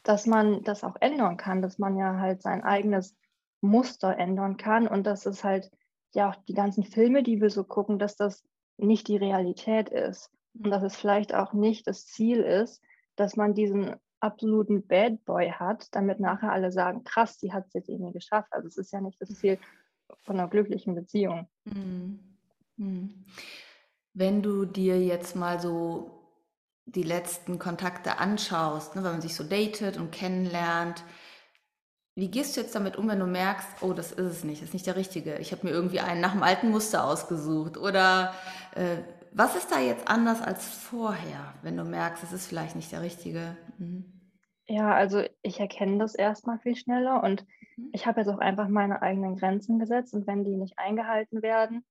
dass 0.04 0.26
man 0.26 0.64
das 0.64 0.84
auch 0.84 0.96
ändern 1.00 1.38
kann, 1.38 1.62
dass 1.62 1.78
man 1.78 1.96
ja 1.98 2.18
halt 2.18 2.42
sein 2.42 2.64
eigenes 2.64 3.16
Muster 3.62 4.18
ändern 4.18 4.58
kann 4.58 4.88
und 4.88 5.06
dass 5.06 5.26
es 5.26 5.44
halt 5.44 5.70
ja 6.14 6.32
auch 6.32 6.36
die 6.48 6.54
ganzen 6.54 6.84
Filme, 6.84 7.22
die 7.22 7.40
wir 7.40 7.52
so 7.52 7.64
gucken, 7.64 8.00
dass 8.00 8.16
das 8.16 8.44
nicht 8.78 9.08
die 9.08 9.18
Realität 9.18 9.90
ist 9.90 10.32
und 10.54 10.70
dass 10.72 10.84
es 10.84 10.96
vielleicht 10.96 11.34
auch 11.34 11.54
nicht 11.54 11.88
das 11.88 12.06
Ziel 12.06 12.42
ist, 12.42 12.82
dass 13.16 13.36
man 13.36 13.54
diesen 13.54 13.96
absoluten 14.20 14.86
Bad 14.86 15.24
Boy 15.26 15.50
hat, 15.50 15.88
damit 15.92 16.20
nachher 16.20 16.52
alle 16.52 16.72
sagen, 16.72 17.04
krass, 17.04 17.38
die 17.38 17.52
hat 17.52 17.68
es 17.68 17.74
jetzt 17.74 17.90
irgendwie 17.90 18.14
geschafft. 18.14 18.52
Also 18.52 18.68
es 18.68 18.78
ist 18.78 18.92
ja 18.94 19.02
nicht 19.02 19.20
das 19.20 19.30
Ziel 19.30 19.58
von 20.24 20.40
einer 20.40 20.50
glücklichen 20.50 20.96
Beziehung. 20.96 21.48
Mhm. 21.66 22.20
Mhm. 22.78 23.26
Wenn 24.14 24.42
du 24.42 24.66
dir 24.66 25.02
jetzt 25.02 25.36
mal 25.36 25.60
so 25.60 26.22
die 26.86 27.04
letzten 27.04 27.60
Kontakte 27.60 28.20
anschaust, 28.20 28.96
ne, 28.96 29.04
wenn 29.04 29.12
man 29.12 29.22
sich 29.22 29.36
so 29.36 29.44
datet 29.44 29.98
und 29.98 30.12
kennenlernt, 30.12 31.04
wie 32.16 32.30
gehst 32.30 32.56
du 32.56 32.62
jetzt 32.62 32.76
damit 32.76 32.98
um, 32.98 33.08
wenn 33.08 33.20
du 33.20 33.26
merkst, 33.26 33.68
oh, 33.82 33.94
das 33.94 34.12
ist 34.12 34.32
es 34.32 34.44
nicht, 34.44 34.62
das 34.62 34.70
ist 34.70 34.74
nicht 34.74 34.86
der 34.86 34.98
Richtige. 34.98 35.38
Ich 35.38 35.54
habe 35.54 35.66
mir 35.66 35.72
irgendwie 35.72 36.02
einen 36.02 36.20
nach 36.20 36.34
dem 36.34 36.44
alten 36.44 36.70
Muster 36.70 37.06
ausgesucht 37.06 37.78
oder 37.78 38.36
äh, 38.76 38.98
was 39.34 39.56
ist 39.56 39.72
da 39.72 39.80
jetzt 39.80 40.08
anders 40.08 40.42
als 40.42 40.66
vorher, 40.66 41.54
wenn 41.62 41.78
du 41.78 41.84
merkst, 41.84 42.24
es 42.24 42.34
ist 42.34 42.48
vielleicht 42.48 42.76
nicht 42.76 42.92
der 42.92 43.02
richtige? 43.02 43.58
Mhm. 43.78 44.06
Ja, 44.68 44.94
also 44.94 45.24
ich 45.42 45.60
erkenne 45.60 45.98
das 45.98 46.16
erstmal 46.16 46.60
viel 46.60 46.76
schneller 46.76 47.24
und 47.24 47.46
mhm. 47.76 47.90
ich 47.94 48.06
habe 48.06 48.22
jetzt 48.22 48.30
auch 48.30 48.40
einfach 48.40 48.68
meine 48.68 49.02
eigenen 49.02 49.36
Grenzen 49.36 49.80
gesetzt 49.80 50.14
und 50.14 50.28
wenn 50.28 50.44
die 50.44 50.56
nicht 50.56 50.78
eingehalten 50.78 51.42
werden, 51.42 51.84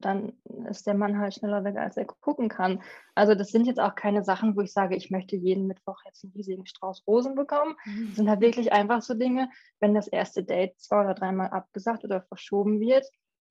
dann 0.00 0.32
ist 0.68 0.86
der 0.86 0.94
Mann 0.94 1.18
halt 1.18 1.34
schneller 1.34 1.64
weg, 1.64 1.76
als 1.76 1.96
er 1.96 2.06
gucken 2.06 2.48
kann. 2.48 2.82
Also 3.14 3.34
das 3.34 3.48
sind 3.48 3.66
jetzt 3.66 3.80
auch 3.80 3.94
keine 3.94 4.24
Sachen, 4.24 4.56
wo 4.56 4.62
ich 4.62 4.72
sage, 4.72 4.96
ich 4.96 5.10
möchte 5.10 5.36
jeden 5.36 5.66
Mittwoch 5.66 6.00
jetzt 6.06 6.24
einen 6.24 6.32
riesigen 6.32 6.66
Strauß 6.66 7.06
Rosen 7.06 7.34
bekommen. 7.34 7.76
Das 8.08 8.16
sind 8.16 8.28
halt 8.28 8.40
wirklich 8.40 8.72
einfach 8.72 9.02
so 9.02 9.14
Dinge, 9.14 9.50
wenn 9.78 9.94
das 9.94 10.08
erste 10.08 10.42
Date 10.42 10.78
zwei 10.78 11.02
oder 11.02 11.14
dreimal 11.14 11.50
abgesagt 11.50 12.04
oder 12.04 12.22
verschoben 12.22 12.80
wird, 12.80 13.06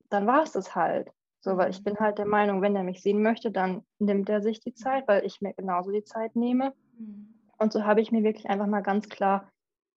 dann 0.09 0.25
war 0.25 0.43
es 0.43 0.51
das 0.51 0.75
halt. 0.75 1.11
So, 1.41 1.55
weil 1.57 1.69
ich 1.69 1.83
bin 1.83 1.97
halt 1.97 2.17
der 2.17 2.25
Meinung, 2.25 2.61
wenn 2.61 2.75
er 2.75 2.83
mich 2.83 3.01
sehen 3.01 3.21
möchte, 3.21 3.51
dann 3.51 3.83
nimmt 3.97 4.29
er 4.29 4.41
sich 4.41 4.59
die 4.59 4.73
Zeit, 4.73 5.07
weil 5.07 5.25
ich 5.25 5.41
mir 5.41 5.53
genauso 5.53 5.91
die 5.91 6.03
Zeit 6.03 6.35
nehme. 6.35 6.73
Mhm. 6.97 7.33
Und 7.57 7.73
so 7.73 7.85
habe 7.85 8.01
ich 8.01 8.11
mir 8.11 8.23
wirklich 8.23 8.49
einfach 8.49 8.67
mal 8.67 8.81
ganz 8.81 9.07
klar 9.07 9.49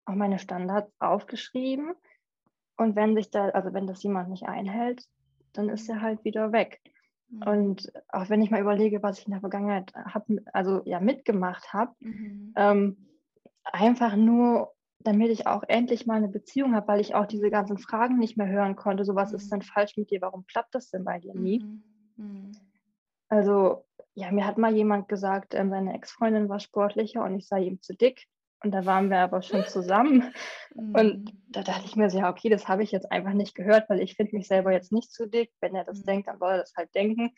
auch 0.04 0.14
meine 0.14 0.38
Standards 0.38 0.92
aufgeschrieben. 0.98 1.94
Und 2.76 2.96
wenn 2.96 3.14
sich 3.14 3.30
da, 3.30 3.48
also 3.50 3.72
wenn 3.72 3.86
das 3.86 4.02
jemand 4.02 4.30
nicht 4.30 4.44
einhält, 4.44 5.04
dann 5.52 5.68
ist 5.68 5.88
er 5.88 6.00
halt 6.00 6.24
wieder 6.24 6.52
weg. 6.52 6.80
Mhm. 7.28 7.42
Und 7.42 7.92
auch 8.08 8.28
wenn 8.30 8.42
ich 8.42 8.50
mal 8.50 8.60
überlege, 8.60 9.02
was 9.02 9.18
ich 9.18 9.26
in 9.26 9.32
der 9.32 9.40
Vergangenheit 9.40 9.92
hab, 9.94 10.26
also 10.52 10.82
ja 10.84 11.00
mitgemacht 11.00 11.72
habe, 11.72 11.92
mhm. 12.00 12.52
ähm, 12.56 12.96
einfach 13.64 14.16
nur, 14.16 14.71
damit 15.04 15.30
ich 15.30 15.46
auch 15.46 15.62
endlich 15.66 16.06
mal 16.06 16.16
eine 16.16 16.28
Beziehung 16.28 16.74
habe, 16.74 16.88
weil 16.88 17.00
ich 17.00 17.14
auch 17.14 17.26
diese 17.26 17.50
ganzen 17.50 17.78
Fragen 17.78 18.18
nicht 18.18 18.36
mehr 18.36 18.48
hören 18.48 18.76
konnte. 18.76 19.04
So, 19.04 19.14
was 19.14 19.30
mhm. 19.30 19.36
ist 19.36 19.52
denn 19.52 19.62
falsch 19.62 19.96
mit 19.96 20.10
dir? 20.10 20.20
Warum 20.20 20.46
klappt 20.46 20.74
das 20.74 20.90
denn 20.90 21.04
bei 21.04 21.18
dir 21.18 21.34
nie? 21.34 21.60
Mhm. 21.60 21.82
mhm. 22.16 22.52
Also, 23.28 23.86
ja, 24.14 24.30
mir 24.30 24.46
hat 24.46 24.58
mal 24.58 24.74
jemand 24.74 25.08
gesagt, 25.08 25.54
ähm, 25.54 25.70
seine 25.70 25.94
Ex-Freundin 25.94 26.50
war 26.50 26.60
sportlicher 26.60 27.24
und 27.24 27.34
ich 27.34 27.48
sei 27.48 27.62
ihm 27.62 27.80
zu 27.80 27.94
dick. 27.94 28.26
Und 28.62 28.72
da 28.72 28.84
waren 28.84 29.08
wir 29.08 29.18
aber 29.18 29.42
schon 29.42 29.64
zusammen. 29.64 30.32
Mhm. 30.74 30.94
Und 30.94 31.32
da 31.50 31.62
dachte 31.62 31.84
ich 31.84 31.96
mir 31.96 32.08
so, 32.08 32.18
ja, 32.18 32.30
okay, 32.30 32.48
das 32.48 32.66
habe 32.66 32.82
ich 32.82 32.92
jetzt 32.92 33.12
einfach 33.12 33.34
nicht 33.34 33.54
gehört, 33.54 33.90
weil 33.90 34.00
ich 34.00 34.14
finde 34.14 34.34
mich 34.34 34.48
selber 34.48 34.72
jetzt 34.72 34.90
nicht 34.90 35.12
zu 35.12 35.28
dick. 35.28 35.52
Wenn 35.60 35.74
er 35.74 35.84
das 35.84 36.00
mhm. 36.00 36.06
denkt, 36.06 36.28
dann 36.28 36.38
soll 36.38 36.52
er 36.52 36.56
das 36.56 36.72
halt 36.74 36.94
denken. 36.94 37.34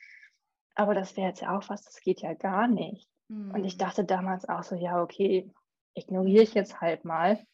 Aber 0.76 0.94
das 0.94 1.16
wäre 1.16 1.30
jetzt 1.30 1.40
ja 1.42 1.58
auch 1.58 1.68
was, 1.68 1.82
das 1.82 2.00
geht 2.00 2.20
ja 2.20 2.34
gar 2.34 2.68
nicht. 2.68 3.08
Und 3.28 3.64
ich 3.64 3.74
mhm. 3.74 3.78
dachte 3.78 4.04
damals 4.04 4.48
auch 4.48 4.62
so, 4.62 4.76
ja, 4.76 5.02
okay, 5.02 5.50
ignoriere 5.94 6.42
ich 6.42 6.54
jetzt 6.54 6.80
halt 6.80 7.04
mal. 7.04 7.44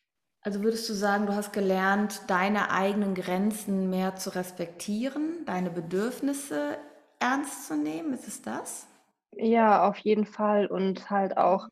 Also 0.42 0.62
würdest 0.62 0.88
du 0.88 0.94
sagen, 0.94 1.26
du 1.26 1.34
hast 1.34 1.52
gelernt, 1.52 2.22
deine 2.28 2.70
eigenen 2.70 3.14
Grenzen 3.14 3.90
mehr 3.90 4.16
zu 4.16 4.34
respektieren, 4.34 5.44
deine 5.44 5.70
Bedürfnisse 5.70 6.78
ernst 7.18 7.68
zu 7.68 7.76
nehmen? 7.76 8.14
Ist 8.14 8.26
es 8.26 8.40
das? 8.40 8.86
Ja, 9.36 9.86
auf 9.86 9.98
jeden 9.98 10.24
Fall. 10.24 10.66
Und 10.66 11.10
halt 11.10 11.36
auch 11.36 11.68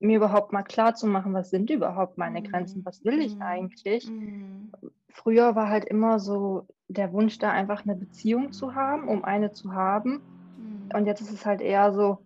mir 0.00 0.16
überhaupt 0.16 0.52
mal 0.52 0.62
klar 0.62 0.94
zu 0.94 1.06
machen, 1.06 1.32
was 1.32 1.50
sind 1.50 1.70
überhaupt 1.70 2.18
meine 2.18 2.42
Grenzen, 2.42 2.84
was 2.84 3.04
will 3.04 3.20
ich 3.20 3.36
mhm. 3.36 3.42
eigentlich. 3.42 4.10
Mhm. 4.10 4.72
Früher 5.08 5.54
war 5.54 5.68
halt 5.68 5.84
immer 5.84 6.18
so 6.18 6.66
der 6.88 7.12
Wunsch 7.12 7.38
da, 7.38 7.50
einfach 7.50 7.84
eine 7.84 7.96
Beziehung 7.96 8.52
zu 8.52 8.74
haben, 8.74 9.08
um 9.08 9.24
eine 9.24 9.52
zu 9.52 9.72
haben. 9.72 10.22
Mhm. 10.56 10.96
Und 10.96 11.06
jetzt 11.06 11.20
ist 11.20 11.32
es 11.32 11.46
halt 11.46 11.60
eher 11.60 11.92
so, 11.92 12.18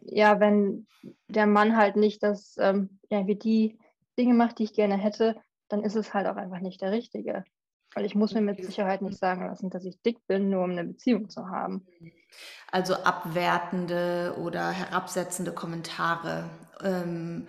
ja, 0.00 0.40
wenn 0.40 0.86
der 1.28 1.46
Mann 1.46 1.76
halt 1.76 1.96
nicht 1.96 2.22
das, 2.22 2.56
ähm, 2.58 2.98
ja, 3.10 3.26
wie 3.26 3.36
die 3.36 3.78
Dinge 4.18 4.34
macht, 4.34 4.58
die 4.58 4.64
ich 4.64 4.74
gerne 4.74 4.96
hätte, 4.96 5.40
dann 5.68 5.82
ist 5.82 5.96
es 5.96 6.12
halt 6.12 6.26
auch 6.26 6.36
einfach 6.36 6.60
nicht 6.60 6.80
der 6.80 6.92
Richtige. 6.92 7.44
Weil 7.94 8.04
ich 8.06 8.14
muss 8.14 8.32
mir 8.32 8.40
mit 8.40 8.64
Sicherheit 8.64 9.02
nicht 9.02 9.18
sagen 9.18 9.46
lassen, 9.46 9.68
dass 9.68 9.84
ich 9.84 10.00
dick 10.00 10.26
bin, 10.26 10.48
nur 10.48 10.64
um 10.64 10.70
eine 10.70 10.84
Beziehung 10.84 11.28
zu 11.28 11.48
haben. 11.48 11.86
Also 12.70 12.94
abwertende 12.94 14.34
oder 14.38 14.70
herabsetzende 14.70 15.52
Kommentare, 15.52 16.48
ähm, 16.82 17.48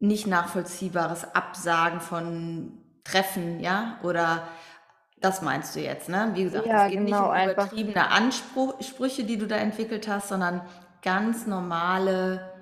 nicht 0.00 0.26
nachvollziehbares 0.26 1.34
Absagen 1.34 2.00
von 2.00 2.82
Treffen, 3.04 3.60
ja? 3.60 4.00
Oder 4.02 4.48
das 5.20 5.42
meinst 5.42 5.76
du 5.76 5.80
jetzt, 5.80 6.08
ne? 6.08 6.32
Wie 6.34 6.44
gesagt, 6.44 6.66
ja, 6.66 6.86
es 6.86 6.90
geht 6.92 7.06
genau, 7.06 7.32
nicht 7.32 7.44
um 7.44 7.50
übertriebene 7.50 8.10
Ansprüche, 8.10 9.24
die 9.24 9.38
du 9.38 9.46
da 9.46 9.56
entwickelt 9.56 10.08
hast, 10.08 10.28
sondern 10.28 10.60
ganz 11.02 11.46
normale 11.46 12.55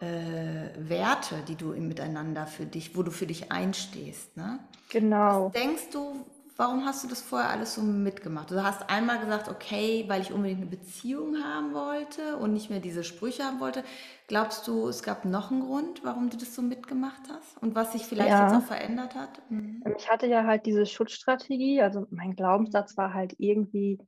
äh, 0.00 0.68
Werte, 0.78 1.36
die 1.46 1.56
du 1.56 1.72
im 1.72 1.88
Miteinander 1.88 2.46
für 2.46 2.66
dich, 2.66 2.96
wo 2.96 3.02
du 3.02 3.10
für 3.10 3.26
dich 3.26 3.50
einstehst. 3.50 4.36
Ne? 4.36 4.60
Genau. 4.90 5.46
Was 5.46 5.52
denkst 5.52 5.90
du, 5.92 6.24
warum 6.58 6.84
hast 6.84 7.04
du 7.04 7.08
das 7.08 7.22
vorher 7.22 7.50
alles 7.50 7.74
so 7.74 7.82
mitgemacht? 7.82 8.50
Du 8.50 8.62
hast 8.62 8.90
einmal 8.90 9.20
gesagt, 9.20 9.48
okay, 9.48 10.04
weil 10.08 10.20
ich 10.20 10.32
unbedingt 10.32 10.60
eine 10.60 10.70
Beziehung 10.70 11.42
haben 11.42 11.72
wollte 11.72 12.36
und 12.36 12.52
nicht 12.52 12.68
mehr 12.68 12.80
diese 12.80 13.04
Sprüche 13.04 13.44
haben 13.44 13.60
wollte. 13.60 13.84
Glaubst 14.26 14.66
du, 14.68 14.88
es 14.88 15.02
gab 15.02 15.24
noch 15.24 15.50
einen 15.50 15.62
Grund, 15.62 16.04
warum 16.04 16.30
du 16.30 16.36
das 16.36 16.54
so 16.54 16.60
mitgemacht 16.60 17.22
hast 17.30 17.62
und 17.62 17.74
was 17.74 17.92
sich 17.92 18.02
vielleicht 18.02 18.30
jetzt 18.30 18.54
auch 18.54 18.66
verändert 18.66 19.14
hat? 19.14 19.40
Mhm. 19.48 19.82
Ich 19.96 20.10
hatte 20.10 20.26
ja 20.26 20.44
halt 20.44 20.66
diese 20.66 20.84
Schutzstrategie, 20.84 21.80
also 21.80 22.06
mein 22.10 22.34
Glaubenssatz 22.34 22.96
war 22.96 23.14
halt 23.14 23.34
irgendwie, 23.38 23.98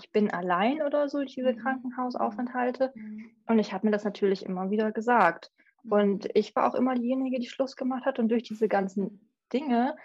ich 0.00 0.12
bin 0.12 0.30
allein 0.30 0.82
oder 0.82 1.08
so, 1.08 1.22
diese 1.22 1.52
mhm. 1.52 1.58
Krankenhausaufenthalte. 1.58 2.92
Mhm. 2.94 3.30
Und 3.46 3.58
ich 3.58 3.72
habe 3.72 3.86
mir 3.86 3.92
das 3.92 4.04
natürlich 4.04 4.44
immer 4.44 4.70
wieder 4.70 4.92
gesagt. 4.92 5.52
Mhm. 5.82 5.92
Und 5.92 6.28
ich 6.34 6.54
war 6.56 6.68
auch 6.68 6.74
immer 6.74 6.94
diejenige, 6.94 7.38
die 7.38 7.48
Schluss 7.48 7.76
gemacht 7.76 8.04
hat. 8.04 8.18
Und 8.18 8.28
durch 8.28 8.42
diese 8.42 8.68
ganzen 8.68 9.20
Dinge, 9.52 9.96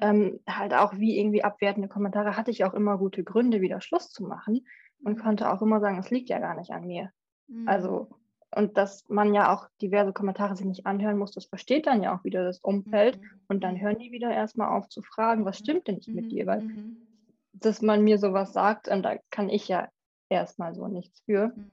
ähm, 0.00 0.40
halt 0.48 0.74
auch 0.74 0.94
wie 0.94 1.18
irgendwie 1.18 1.44
abwertende 1.44 1.88
Kommentare, 1.88 2.36
hatte 2.36 2.50
ich 2.50 2.64
auch 2.64 2.74
immer 2.74 2.98
gute 2.98 3.24
Gründe, 3.24 3.60
wieder 3.60 3.80
Schluss 3.80 4.10
zu 4.10 4.24
machen. 4.24 4.66
Und 5.04 5.20
konnte 5.20 5.52
auch 5.52 5.62
immer 5.62 5.80
sagen, 5.80 5.98
es 5.98 6.10
liegt 6.10 6.28
ja 6.28 6.38
gar 6.38 6.54
nicht 6.54 6.70
an 6.70 6.86
mir. 6.86 7.10
Also, 7.66 8.08
und 8.54 8.76
dass 8.76 9.08
man 9.08 9.34
ja 9.34 9.52
auch 9.52 9.68
diverse 9.80 10.12
Kommentare 10.12 10.56
sich 10.56 10.66
nicht 10.66 10.86
anhören 10.86 11.18
muss, 11.18 11.32
das 11.32 11.46
versteht 11.46 11.86
dann 11.86 12.02
ja 12.02 12.16
auch 12.16 12.24
wieder 12.24 12.44
das 12.44 12.60
Umfeld. 12.60 13.20
Und 13.48 13.64
dann 13.64 13.80
hören 13.80 13.98
die 13.98 14.12
wieder 14.12 14.30
erstmal 14.30 14.68
auf 14.68 14.88
zu 14.88 15.02
fragen, 15.02 15.44
was 15.44 15.58
stimmt 15.58 15.88
denn 15.88 15.96
nicht 15.96 16.08
mit 16.08 16.30
dir? 16.30 16.46
Weil 16.46 16.62
dass 17.64 17.82
man 17.82 18.02
mir 18.02 18.18
sowas 18.18 18.52
sagt, 18.52 18.88
und 18.88 19.02
da 19.02 19.16
kann 19.30 19.48
ich 19.48 19.68
ja 19.68 19.88
erstmal 20.28 20.74
so 20.74 20.88
nichts 20.88 21.20
für. 21.20 21.48
Mhm. 21.48 21.70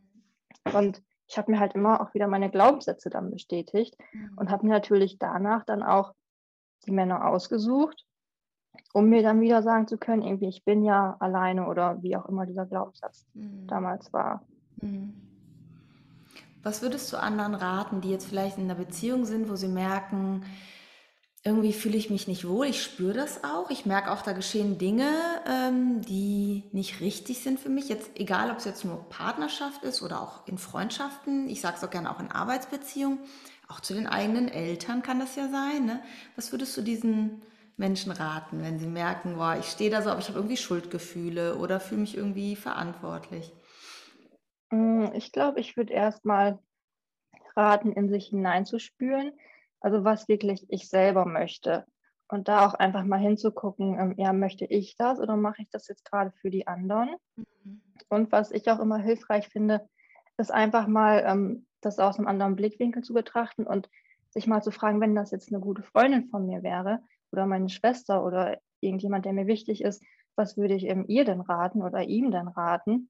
Und 0.73 1.03
ich 1.27 1.37
habe 1.37 1.51
mir 1.51 1.59
halt 1.59 1.75
immer 1.75 2.01
auch 2.01 2.13
wieder 2.13 2.27
meine 2.27 2.49
Glaubenssätze 2.49 3.09
dann 3.09 3.31
bestätigt 3.31 3.95
mhm. 4.13 4.33
und 4.35 4.49
habe 4.49 4.65
mir 4.65 4.73
natürlich 4.73 5.19
danach 5.19 5.63
dann 5.63 5.83
auch 5.83 6.13
die 6.85 6.91
Männer 6.91 7.27
ausgesucht, 7.27 8.05
um 8.93 9.09
mir 9.09 9.21
dann 9.21 9.41
wieder 9.41 9.61
sagen 9.61 9.87
zu 9.87 9.97
können, 9.97 10.23
irgendwie, 10.23 10.47
ich 10.47 10.63
bin 10.63 10.83
ja 10.83 11.17
alleine 11.19 11.67
oder 11.67 12.01
wie 12.01 12.15
auch 12.15 12.25
immer 12.25 12.45
dieser 12.45 12.65
Glaubenssatz 12.65 13.25
mhm. 13.33 13.67
damals 13.67 14.11
war. 14.11 14.43
Mhm. 14.81 15.13
Was 16.63 16.81
würdest 16.81 17.11
du 17.13 17.17
anderen 17.17 17.55
raten, 17.55 18.01
die 18.01 18.09
jetzt 18.09 18.27
vielleicht 18.27 18.57
in 18.57 18.65
einer 18.65 18.75
Beziehung 18.75 19.25
sind, 19.25 19.49
wo 19.49 19.55
sie 19.55 19.69
merken, 19.69 20.43
irgendwie 21.43 21.71
fühle 21.71 21.95
ich 21.95 22.09
mich 22.09 22.27
nicht 22.27 22.47
wohl. 22.47 22.67
Ich 22.67 22.83
spüre 22.83 23.13
das 23.13 23.43
auch. 23.43 23.69
Ich 23.69 23.85
merke 23.85 24.11
auch, 24.11 24.21
da 24.21 24.33
geschehen 24.33 24.77
Dinge, 24.77 25.09
ähm, 25.47 26.01
die 26.01 26.65
nicht 26.73 26.99
richtig 26.99 27.39
sind 27.39 27.59
für 27.59 27.69
mich. 27.69 27.87
Jetzt 27.87 28.19
egal, 28.19 28.51
ob 28.51 28.57
es 28.57 28.65
jetzt 28.65 28.83
nur 28.83 29.07
Partnerschaft 29.09 29.83
ist 29.83 30.01
oder 30.01 30.21
auch 30.21 30.45
in 30.47 30.57
Freundschaften. 30.57 31.47
Ich 31.47 31.61
sage 31.61 31.77
es 31.77 31.83
auch 31.83 31.89
gerne 31.89 32.11
auch 32.11 32.19
in 32.19 32.31
Arbeitsbeziehungen. 32.31 33.19
Auch 33.69 33.79
zu 33.79 33.93
den 33.93 34.07
eigenen 34.07 34.49
Eltern 34.49 35.01
kann 35.01 35.19
das 35.19 35.35
ja 35.35 35.47
sein. 35.47 35.85
Ne? 35.85 36.01
Was 36.35 36.51
würdest 36.51 36.75
du 36.75 36.81
diesen 36.81 37.41
Menschen 37.77 38.11
raten, 38.11 38.61
wenn 38.61 38.77
sie 38.77 38.87
merken, 38.87 39.35
boah, 39.35 39.55
ich 39.57 39.67
stehe 39.67 39.89
da 39.89 40.01
so, 40.01 40.09
aber 40.09 40.19
ich 40.19 40.27
habe 40.27 40.39
irgendwie 40.39 40.57
Schuldgefühle 40.57 41.55
oder 41.55 41.79
fühle 41.79 42.01
mich 42.01 42.17
irgendwie 42.17 42.57
verantwortlich? 42.57 43.53
Mm, 44.71 45.05
ich 45.13 45.31
glaube, 45.31 45.61
ich 45.61 45.77
würde 45.77 45.93
erstmal 45.93 46.59
raten, 47.55 47.93
in 47.93 48.09
sich 48.09 48.27
hineinzuspüren 48.27 49.31
also 49.79 50.03
was 50.03 50.27
wirklich 50.27 50.65
ich 50.69 50.89
selber 50.89 51.25
möchte. 51.25 51.85
Und 52.27 52.47
da 52.47 52.67
auch 52.67 52.75
einfach 52.75 53.03
mal 53.03 53.19
hinzugucken, 53.19 53.97
ähm, 53.99 54.13
ja, 54.17 54.33
möchte 54.33 54.65
ich 54.65 54.95
das 54.95 55.19
oder 55.19 55.35
mache 55.35 55.63
ich 55.63 55.69
das 55.71 55.87
jetzt 55.87 56.05
gerade 56.05 56.31
für 56.31 56.51
die 56.51 56.67
anderen? 56.67 57.15
Mhm. 57.35 57.81
Und 58.09 58.31
was 58.31 58.51
ich 58.51 58.69
auch 58.69 58.79
immer 58.79 58.97
hilfreich 58.97 59.49
finde, 59.49 59.87
ist 60.37 60.51
einfach 60.51 60.87
mal 60.87 61.23
ähm, 61.25 61.65
das 61.81 61.99
aus 61.99 62.17
einem 62.17 62.27
anderen 62.27 62.55
Blickwinkel 62.55 63.03
zu 63.03 63.13
betrachten 63.13 63.65
und 63.65 63.89
sich 64.29 64.47
mal 64.47 64.61
zu 64.61 64.71
fragen, 64.71 65.01
wenn 65.01 65.15
das 65.15 65.31
jetzt 65.31 65.51
eine 65.51 65.59
gute 65.59 65.81
Freundin 65.81 66.29
von 66.29 66.45
mir 66.45 66.61
wäre 66.61 67.01
oder 67.31 67.45
meine 67.45 67.69
Schwester 67.69 68.23
oder 68.23 68.59
irgendjemand, 68.79 69.25
der 69.25 69.33
mir 69.33 69.47
wichtig 69.47 69.83
ist, 69.83 70.03
was 70.35 70.55
würde 70.55 70.75
ich 70.75 70.85
ähm, 70.85 71.05
ihr 71.07 71.25
denn 71.25 71.41
raten 71.41 71.81
oder 71.81 72.03
ihm 72.03 72.31
denn 72.31 72.47
raten, 72.47 73.09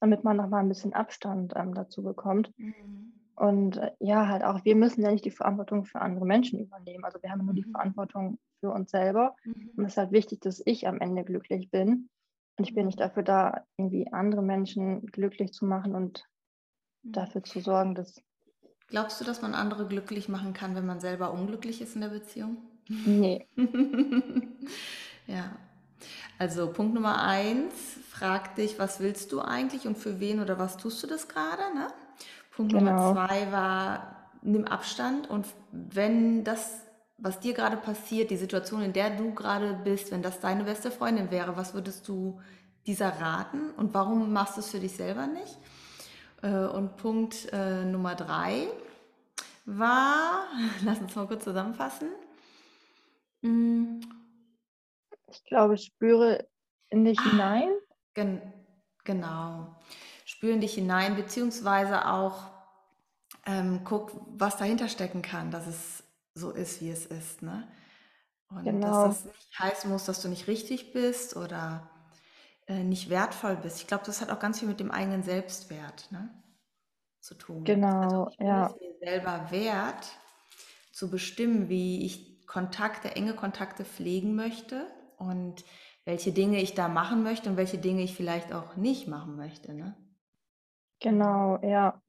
damit 0.00 0.24
man 0.24 0.36
noch 0.36 0.48
mal 0.48 0.60
ein 0.60 0.68
bisschen 0.68 0.92
Abstand 0.92 1.52
ähm, 1.56 1.74
dazu 1.74 2.02
bekommt. 2.02 2.52
Mhm. 2.58 3.15
Und 3.36 3.76
äh, 3.76 3.92
ja, 4.00 4.28
halt 4.28 4.42
auch, 4.42 4.64
wir 4.64 4.74
müssen 4.74 5.02
ja 5.02 5.10
nicht 5.10 5.24
die 5.24 5.30
Verantwortung 5.30 5.84
für 5.84 6.00
andere 6.00 6.24
Menschen 6.24 6.58
übernehmen. 6.58 7.04
Also 7.04 7.22
wir 7.22 7.30
haben 7.30 7.44
nur 7.44 7.54
die 7.54 7.66
mhm. 7.66 7.72
Verantwortung 7.72 8.38
für 8.60 8.70
uns 8.70 8.90
selber. 8.90 9.36
Mhm. 9.44 9.70
Und 9.76 9.84
es 9.84 9.92
ist 9.92 9.98
halt 9.98 10.12
wichtig, 10.12 10.40
dass 10.40 10.62
ich 10.64 10.88
am 10.88 11.00
Ende 11.00 11.22
glücklich 11.22 11.70
bin. 11.70 12.08
Und 12.56 12.66
ich 12.66 12.74
bin 12.74 12.86
nicht 12.86 12.98
mhm. 12.98 13.02
dafür 13.02 13.22
da, 13.22 13.64
irgendwie 13.76 14.10
andere 14.10 14.42
Menschen 14.42 15.04
glücklich 15.06 15.52
zu 15.52 15.66
machen 15.66 15.94
und 15.94 16.24
mhm. 17.02 17.12
dafür 17.12 17.42
zu 17.42 17.60
sorgen, 17.60 17.94
dass. 17.94 18.22
Glaubst 18.88 19.20
du, 19.20 19.24
dass 19.24 19.42
man 19.42 19.54
andere 19.54 19.86
glücklich 19.86 20.28
machen 20.28 20.54
kann, 20.54 20.74
wenn 20.74 20.86
man 20.86 21.00
selber 21.00 21.32
unglücklich 21.32 21.82
ist 21.82 21.94
in 21.94 22.00
der 22.00 22.08
Beziehung? 22.08 22.56
Nee. 22.88 23.48
ja. 25.26 25.56
Also 26.38 26.72
Punkt 26.72 26.94
Nummer 26.94 27.22
eins, 27.22 27.74
frag 28.08 28.54
dich, 28.54 28.78
was 28.78 29.00
willst 29.00 29.32
du 29.32 29.40
eigentlich 29.40 29.86
und 29.86 29.98
für 29.98 30.20
wen 30.20 30.40
oder 30.40 30.58
was 30.58 30.76
tust 30.76 31.02
du 31.02 31.06
das 31.06 31.28
gerade? 31.28 31.62
Ne? 31.74 31.88
Punkt 32.56 32.72
Nummer 32.72 32.96
Genau. 32.96 32.98
zwei 32.98 33.52
war, 33.52 34.30
nimm 34.42 34.66
Abstand 34.66 35.30
und 35.30 35.46
wenn 35.72 36.44
das, 36.44 36.80
was 37.18 37.40
dir 37.40 37.54
gerade 37.54 37.78
passiert, 37.78 38.30
die 38.30 38.38
Situation, 38.38 38.82
in 38.82 38.94
der 38.94 39.10
du 39.16 39.34
gerade 39.34 39.74
bist, 39.84 40.12
wenn 40.12 40.22
das 40.22 40.40
deine 40.40 40.64
beste 40.64 40.90
Freundin 40.90 41.30
wäre, 41.30 41.56
was 41.56 41.74
würdest 41.74 42.08
du 42.08 42.40
dieser 42.86 43.10
raten 43.20 43.72
und 43.72 43.94
warum 43.94 44.32
machst 44.32 44.56
du 44.56 44.60
es 44.60 44.70
für 44.70 44.80
dich 44.80 44.96
selber 44.96 45.26
nicht? 45.28 45.58
Äh, 46.42 46.66
Und 46.66 46.96
Punkt 46.96 47.52
äh, 47.52 47.84
Nummer 47.84 48.14
drei 48.16 48.68
war, 49.66 50.44
lass 50.84 51.00
uns 51.00 51.14
mal 51.16 51.26
kurz 51.26 51.44
zusammenfassen. 51.44 52.08
Mm, 53.42 54.00
Ich 55.28 55.44
glaube, 55.44 55.74
ich 55.74 55.84
spüre 55.84 56.48
in 56.88 57.04
dich 57.04 57.20
hinein. 57.22 57.70
Gen 58.14 58.40
genau. 59.04 59.76
Spüren 60.46 60.60
dich 60.60 60.74
hinein, 60.74 61.16
beziehungsweise 61.16 62.06
auch 62.06 62.44
ähm, 63.46 63.80
guck, 63.82 64.12
was 64.28 64.56
dahinter 64.56 64.88
stecken 64.88 65.20
kann, 65.20 65.50
dass 65.50 65.66
es 65.66 66.04
so 66.34 66.52
ist, 66.52 66.80
wie 66.80 66.88
es 66.88 67.04
ist. 67.04 67.42
Ne? 67.42 67.66
Und 68.48 68.62
Genau. 68.62 69.08
dass 69.08 69.24
das 69.24 69.24
nicht 69.24 69.58
heißen 69.58 69.90
muss, 69.90 70.04
dass 70.04 70.22
du 70.22 70.28
nicht 70.28 70.46
richtig 70.46 70.92
bist 70.92 71.34
oder 71.34 71.90
äh, 72.68 72.84
nicht 72.84 73.10
wertvoll 73.10 73.56
bist. 73.56 73.80
Ich 73.80 73.88
glaube, 73.88 74.04
das 74.06 74.20
hat 74.20 74.30
auch 74.30 74.38
ganz 74.38 74.60
viel 74.60 74.68
mit 74.68 74.78
dem 74.78 74.92
eigenen 74.92 75.24
Selbstwert 75.24 76.12
ne, 76.12 76.30
zu 77.20 77.34
tun. 77.34 77.64
Also 77.64 77.74
Genau, 77.74 78.28
ich 78.30 78.38
bin 78.38 78.46
ja. 78.46 78.66
es 78.66 78.74
mir 78.80 78.94
selber 79.00 79.50
wert, 79.50 80.06
zu 80.92 81.10
bestimmen, 81.10 81.68
wie 81.68 82.06
ich 82.06 82.46
Kontakte, 82.46 83.16
enge 83.16 83.34
Kontakte 83.34 83.84
pflegen 83.84 84.36
möchte 84.36 84.86
und 85.16 85.64
welche 86.04 86.30
Dinge 86.30 86.62
ich 86.62 86.74
da 86.74 86.86
machen 86.86 87.24
möchte 87.24 87.50
und 87.50 87.56
welche 87.56 87.78
Dinge 87.78 88.04
ich 88.04 88.14
vielleicht 88.14 88.52
auch 88.52 88.76
nicht 88.76 89.08
machen 89.08 89.34
möchte. 89.34 89.74
Ne? 89.74 89.96
Genau, 91.00 91.58
ja. 91.62 92.02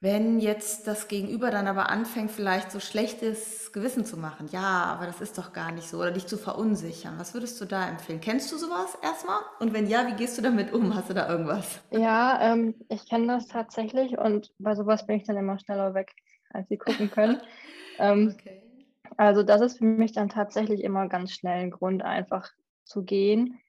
Wenn 0.00 0.40
jetzt 0.40 0.88
das 0.88 1.06
Gegenüber 1.06 1.50
dann 1.52 1.68
aber 1.68 1.88
anfängt, 1.88 2.32
vielleicht 2.32 2.72
so 2.72 2.80
schlechtes 2.80 3.72
Gewissen 3.72 4.04
zu 4.04 4.16
machen, 4.16 4.48
ja, 4.50 4.60
aber 4.84 5.06
das 5.06 5.20
ist 5.20 5.38
doch 5.38 5.52
gar 5.52 5.70
nicht 5.70 5.88
so, 5.88 5.98
oder 5.98 6.10
dich 6.10 6.26
zu 6.26 6.36
verunsichern, 6.36 7.18
was 7.20 7.34
würdest 7.34 7.60
du 7.60 7.66
da 7.66 7.88
empfehlen? 7.88 8.20
Kennst 8.20 8.50
du 8.50 8.56
sowas 8.58 8.98
erstmal? 9.00 9.38
Und 9.60 9.72
wenn 9.72 9.86
ja, 9.86 10.08
wie 10.08 10.16
gehst 10.16 10.36
du 10.36 10.42
damit 10.42 10.72
um? 10.72 10.94
Hast 10.96 11.08
du 11.10 11.14
da 11.14 11.28
irgendwas? 11.28 11.80
Ja, 11.90 12.40
ähm, 12.52 12.74
ich 12.88 13.06
kenne 13.08 13.26
das 13.26 13.48
tatsächlich 13.48 14.16
und 14.18 14.52
bei 14.58 14.74
sowas 14.74 15.06
bin 15.06 15.16
ich 15.16 15.24
dann 15.24 15.36
immer 15.36 15.58
schneller 15.58 15.92
weg, 15.94 16.12
als 16.50 16.68
sie 16.68 16.78
gucken 16.78 17.10
können. 17.10 17.42
Ähm, 17.98 18.40
Okay. 18.40 18.86
also 19.16 19.42
das 19.42 19.60
ist 19.62 19.78
für 19.78 19.84
mich 19.84 20.12
dann 20.12 20.28
tatsächlich 20.30 20.82
immer 20.84 21.08
ganz 21.08 21.32
schnell 21.32 21.62
ein 21.64 21.70
Grund, 21.70 22.02
einfach 22.02 22.50
zu 22.84 23.04
gehen. 23.04 23.60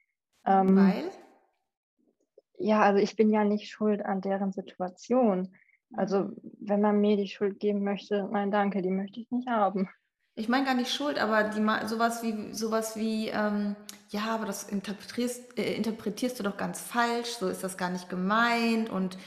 Ähm, 0.45 0.75
Weil? 0.75 1.11
Ja, 2.57 2.81
also 2.81 2.99
ich 2.99 3.15
bin 3.15 3.31
ja 3.31 3.43
nicht 3.43 3.69
schuld 3.69 4.03
an 4.05 4.21
deren 4.21 4.51
Situation. 4.51 5.55
Also 5.95 6.31
wenn 6.59 6.81
man 6.81 6.99
mir 6.99 7.17
die 7.17 7.27
Schuld 7.27 7.59
geben 7.59 7.83
möchte, 7.83 8.27
nein, 8.31 8.51
danke, 8.51 8.81
die 8.81 8.89
möchte 8.89 9.19
ich 9.19 9.29
nicht 9.31 9.47
haben. 9.47 9.89
Ich 10.35 10.49
meine 10.49 10.65
gar 10.65 10.73
nicht 10.73 10.91
Schuld, 10.91 11.19
aber 11.19 11.43
die, 11.43 11.61
sowas 11.87 12.23
wie, 12.23 12.53
sowas 12.53 12.95
wie, 12.95 13.27
ähm, 13.29 13.75
ja, 14.09 14.33
aber 14.33 14.45
das 14.45 14.63
interpretierst, 14.63 15.59
äh, 15.59 15.75
interpretierst 15.75 16.39
du 16.39 16.43
doch 16.43 16.57
ganz 16.57 16.81
falsch, 16.81 17.29
so 17.29 17.47
ist 17.47 17.63
das 17.63 17.77
gar 17.77 17.91
nicht 17.91 18.09
gemeint 18.09 18.89
und 18.89 19.17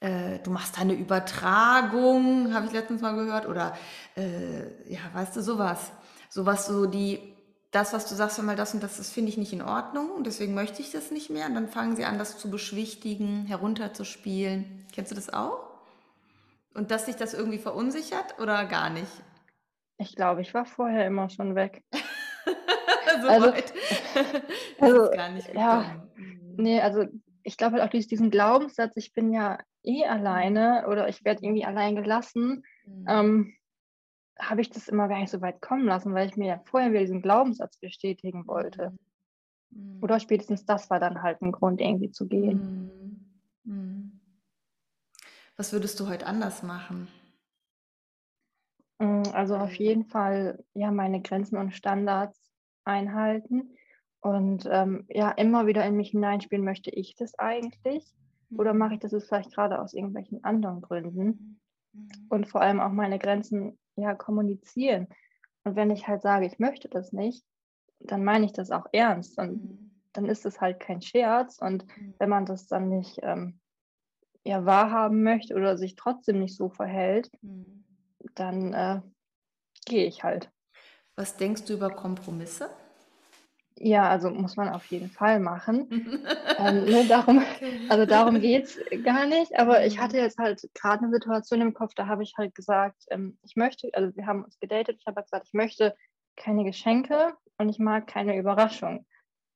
äh, 0.00 0.40
du 0.40 0.50
machst 0.50 0.76
da 0.76 0.80
eine 0.80 0.94
Übertragung, 0.94 2.52
habe 2.54 2.66
ich 2.66 2.72
letztens 2.72 3.02
mal 3.02 3.14
gehört, 3.14 3.46
oder 3.46 3.76
äh, 4.16 4.92
ja, 4.92 5.00
weißt 5.12 5.36
du, 5.36 5.42
sowas. 5.42 5.92
Sowas 6.28 6.66
so 6.66 6.86
die, 6.86 7.37
das, 7.70 7.92
was 7.92 8.08
du 8.08 8.14
sagst, 8.14 8.38
hör 8.38 8.44
mal, 8.44 8.56
das 8.56 8.72
und 8.74 8.82
das, 8.82 8.96
das 8.96 9.10
finde 9.10 9.30
ich 9.30 9.36
nicht 9.36 9.52
in 9.52 9.60
Ordnung 9.62 10.10
und 10.10 10.26
deswegen 10.26 10.54
möchte 10.54 10.80
ich 10.80 10.90
das 10.90 11.10
nicht 11.10 11.28
mehr. 11.30 11.46
Und 11.46 11.54
dann 11.54 11.68
fangen 11.68 11.96
sie 11.96 12.04
an, 12.04 12.18
das 12.18 12.38
zu 12.38 12.50
beschwichtigen, 12.50 13.44
herunterzuspielen. 13.46 14.86
Kennst 14.94 15.10
du 15.10 15.14
das 15.14 15.32
auch? 15.32 15.68
Und 16.74 16.90
dass 16.90 17.06
dich 17.06 17.16
das 17.16 17.34
irgendwie 17.34 17.58
verunsichert 17.58 18.38
oder 18.40 18.64
gar 18.64 18.88
nicht? 18.90 19.10
Ich 19.98 20.14
glaube, 20.16 20.42
ich 20.42 20.54
war 20.54 20.64
vorher 20.64 21.06
immer 21.06 21.28
schon 21.28 21.54
weg. 21.54 21.82
so 23.22 23.28
Also- 23.28 23.52
weit 23.52 23.72
also, 24.80 25.10
gar 25.10 25.30
nicht 25.30 25.52
ja, 25.54 25.82
gekommen. 25.82 26.10
Mhm. 26.16 26.54
Nee, 26.56 26.80
also 26.80 27.04
ich 27.42 27.56
glaube 27.56 27.74
halt 27.76 27.84
auch 27.84 27.90
dies- 27.90 28.06
diesen 28.08 28.30
Glaubenssatz, 28.30 28.92
ich 28.96 29.12
bin 29.12 29.32
ja 29.32 29.58
eh 29.82 30.04
alleine 30.04 30.86
oder 30.88 31.08
ich 31.08 31.24
werde 31.24 31.42
irgendwie 31.44 31.64
allein 31.64 31.96
gelassen, 31.96 32.64
Mhm. 32.86 33.04
ähm, 33.08 33.54
habe 34.38 34.60
ich 34.60 34.70
das 34.70 34.88
immer 34.88 35.08
gar 35.08 35.18
nicht 35.18 35.30
so 35.30 35.40
weit 35.40 35.60
kommen 35.60 35.86
lassen, 35.86 36.14
weil 36.14 36.28
ich 36.28 36.36
mir 36.36 36.46
ja 36.46 36.60
vorher 36.64 36.90
wieder 36.90 37.00
diesen 37.00 37.22
Glaubenssatz 37.22 37.76
bestätigen 37.78 38.46
wollte. 38.46 38.92
Mhm. 39.70 40.02
Oder 40.02 40.20
spätestens 40.20 40.64
das 40.64 40.90
war 40.90 41.00
dann 41.00 41.22
halt 41.22 41.42
ein 41.42 41.52
Grund, 41.52 41.80
irgendwie 41.80 42.10
zu 42.10 42.26
gehen. 42.28 43.20
Mhm. 43.64 43.72
Mhm. 43.72 44.20
Was 45.56 45.72
würdest 45.72 45.98
du 45.98 46.08
heute 46.08 46.26
anders 46.26 46.62
machen? 46.62 47.08
Mm, 49.00 49.22
Also 49.32 49.56
auf 49.56 49.70
Mhm. 49.70 49.84
jeden 49.84 50.04
Fall 50.06 50.64
ja 50.74 50.90
meine 50.90 51.20
Grenzen 51.20 51.56
und 51.56 51.74
Standards 51.74 52.40
einhalten 52.84 53.76
und 54.20 54.68
ähm, 54.70 55.04
ja 55.08 55.30
immer 55.32 55.66
wieder 55.66 55.84
in 55.84 55.96
mich 55.96 56.10
hineinspielen, 56.10 56.64
möchte 56.64 56.90
ich 56.90 57.14
das 57.16 57.38
eigentlich 57.38 58.04
oder 58.56 58.72
mache 58.74 58.94
ich 58.94 59.00
das 59.00 59.12
jetzt 59.12 59.28
vielleicht 59.28 59.52
gerade 59.52 59.80
aus 59.80 59.94
irgendwelchen 59.94 60.42
anderen 60.44 60.80
Gründen? 60.80 61.60
Mhm. 61.92 62.08
und 62.28 62.48
vor 62.48 62.60
allem 62.60 62.80
auch 62.80 62.90
meine 62.90 63.18
Grenzen 63.18 63.78
ja 64.02 64.14
kommunizieren. 64.14 65.08
Und 65.64 65.76
wenn 65.76 65.90
ich 65.90 66.08
halt 66.08 66.22
sage, 66.22 66.46
ich 66.46 66.58
möchte 66.58 66.88
das 66.88 67.12
nicht, 67.12 67.44
dann 68.00 68.24
meine 68.24 68.46
ich 68.46 68.52
das 68.52 68.70
auch 68.70 68.86
ernst 68.92 69.38
und 69.38 69.62
Mhm. 69.62 69.90
dann 70.12 70.26
ist 70.26 70.46
es 70.46 70.60
halt 70.60 70.80
kein 70.80 71.02
Scherz. 71.02 71.58
Und 71.58 71.86
Mhm. 71.96 72.14
wenn 72.18 72.28
man 72.28 72.46
das 72.46 72.66
dann 72.66 72.88
nicht 72.88 73.18
ähm, 73.22 73.60
ja, 74.44 74.64
wahrhaben 74.64 75.22
möchte 75.22 75.54
oder 75.54 75.76
sich 75.76 75.94
trotzdem 75.96 76.38
nicht 76.40 76.56
so 76.56 76.68
verhält, 76.68 77.30
Mhm. 77.42 77.84
dann 78.34 78.72
äh, 78.72 79.00
gehe 79.84 80.06
ich 80.06 80.22
halt. 80.24 80.50
Was 81.16 81.36
denkst 81.36 81.64
du 81.64 81.74
über 81.74 81.90
Kompromisse? 81.90 82.70
Ja, 83.80 84.08
also 84.08 84.30
muss 84.30 84.56
man 84.56 84.68
auf 84.68 84.84
jeden 84.86 85.10
Fall 85.10 85.40
machen. 85.40 85.88
Ähm, 86.58 86.86
ne, 86.86 87.06
darum, 87.06 87.42
also 87.88 88.04
darum 88.04 88.40
geht 88.40 88.64
es 88.64 88.80
gar 89.04 89.26
nicht. 89.26 89.56
Aber 89.58 89.86
ich 89.86 89.96
Mhm. 89.96 90.02
hatte 90.02 90.18
jetzt 90.18 90.38
halt 90.38 90.60
gerade 90.74 91.04
eine 91.04 91.12
Situation 91.12 91.60
im 91.60 91.72
Kopf, 91.74 91.94
da 91.94 92.06
habe 92.08 92.24
ich 92.24 92.34
halt 92.36 92.54
gesagt, 92.54 93.04
ähm, 93.10 93.38
ich 93.44 93.54
möchte, 93.56 93.88
also 93.92 94.14
wir 94.16 94.26
haben 94.26 94.44
uns 94.44 94.58
gedatet, 94.58 94.96
ich 94.98 95.06
habe 95.06 95.22
gesagt, 95.22 95.46
ich 95.46 95.52
möchte 95.54 95.94
keine 96.36 96.64
Geschenke 96.64 97.34
und 97.58 97.68
ich 97.68 97.78
mag 97.78 98.06
keine 98.08 98.36
Überraschung. 98.36 99.06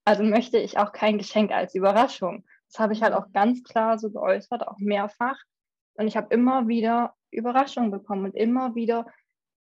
Also 0.04 0.22
möchte 0.22 0.58
ich 0.58 0.78
auch 0.78 0.92
kein 0.92 1.18
Geschenk 1.18 1.50
als 1.52 1.74
Überraschung. 1.74 2.44
Das 2.70 2.78
habe 2.78 2.92
ich 2.92 3.02
halt 3.02 3.14
auch 3.14 3.32
ganz 3.32 3.62
klar 3.64 3.98
so 3.98 4.10
geäußert, 4.10 4.66
auch 4.68 4.78
mehrfach. 4.78 5.38
Und 5.94 6.06
ich 6.06 6.16
habe 6.16 6.32
immer 6.34 6.68
wieder 6.68 7.14
Überraschungen 7.30 7.90
bekommen 7.90 8.26
und 8.26 8.36
immer 8.36 8.74
wieder 8.74 9.06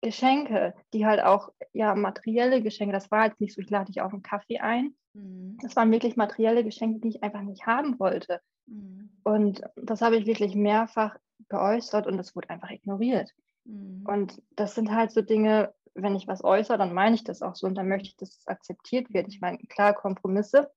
Geschenke, 0.00 0.74
die 0.92 1.06
halt 1.06 1.20
auch, 1.22 1.50
ja, 1.72 1.94
materielle 1.94 2.62
Geschenke, 2.62 2.92
das 2.92 3.10
war 3.10 3.26
jetzt 3.26 3.40
nicht 3.40 3.54
so, 3.54 3.60
ich 3.60 3.70
lade 3.70 3.86
dich 3.86 4.00
auf 4.00 4.12
einen 4.12 4.22
Kaffee 4.22 4.58
ein. 4.58 4.94
Mhm. 5.12 5.58
Das 5.62 5.74
waren 5.76 5.90
wirklich 5.90 6.16
materielle 6.16 6.64
Geschenke, 6.64 7.00
die 7.00 7.08
ich 7.08 7.22
einfach 7.22 7.42
nicht 7.42 7.66
haben 7.66 7.98
wollte. 7.98 8.40
Mhm. 8.66 9.10
Und 9.24 9.62
das 9.76 10.00
habe 10.00 10.16
ich 10.16 10.26
wirklich 10.26 10.54
mehrfach 10.54 11.16
geäußert 11.48 12.06
und 12.06 12.16
das 12.16 12.36
wurde 12.36 12.50
einfach 12.50 12.70
ignoriert. 12.70 13.32
Mhm. 13.64 14.04
Und 14.06 14.42
das 14.54 14.74
sind 14.74 14.92
halt 14.92 15.10
so 15.10 15.20
Dinge, 15.20 15.74
wenn 15.94 16.14
ich 16.14 16.28
was 16.28 16.44
äußere, 16.44 16.78
dann 16.78 16.94
meine 16.94 17.16
ich 17.16 17.24
das 17.24 17.42
auch 17.42 17.56
so 17.56 17.66
und 17.66 17.74
dann 17.74 17.88
möchte 17.88 18.08
ich, 18.08 18.16
dass 18.16 18.36
es 18.36 18.46
akzeptiert 18.46 19.12
wird. 19.12 19.28
Ich 19.28 19.40
meine, 19.40 19.58
klar, 19.58 19.94
Kompromisse 19.94 20.70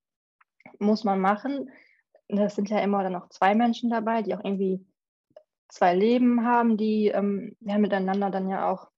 muss 0.79 1.03
man 1.03 1.19
machen. 1.19 1.69
Das 2.27 2.55
sind 2.55 2.69
ja 2.69 2.79
immer 2.79 3.03
dann 3.03 3.13
noch 3.13 3.29
zwei 3.29 3.53
Menschen 3.53 3.89
dabei, 3.89 4.23
die 4.23 4.33
auch 4.33 4.43
irgendwie 4.43 4.85
zwei 5.67 5.95
Leben 5.95 6.45
haben, 6.45 6.77
die 6.77 7.07
ähm, 7.07 7.55
ja, 7.59 7.77
miteinander 7.77 8.29
dann 8.29 8.49
ja 8.49 8.69
auch 8.69 8.89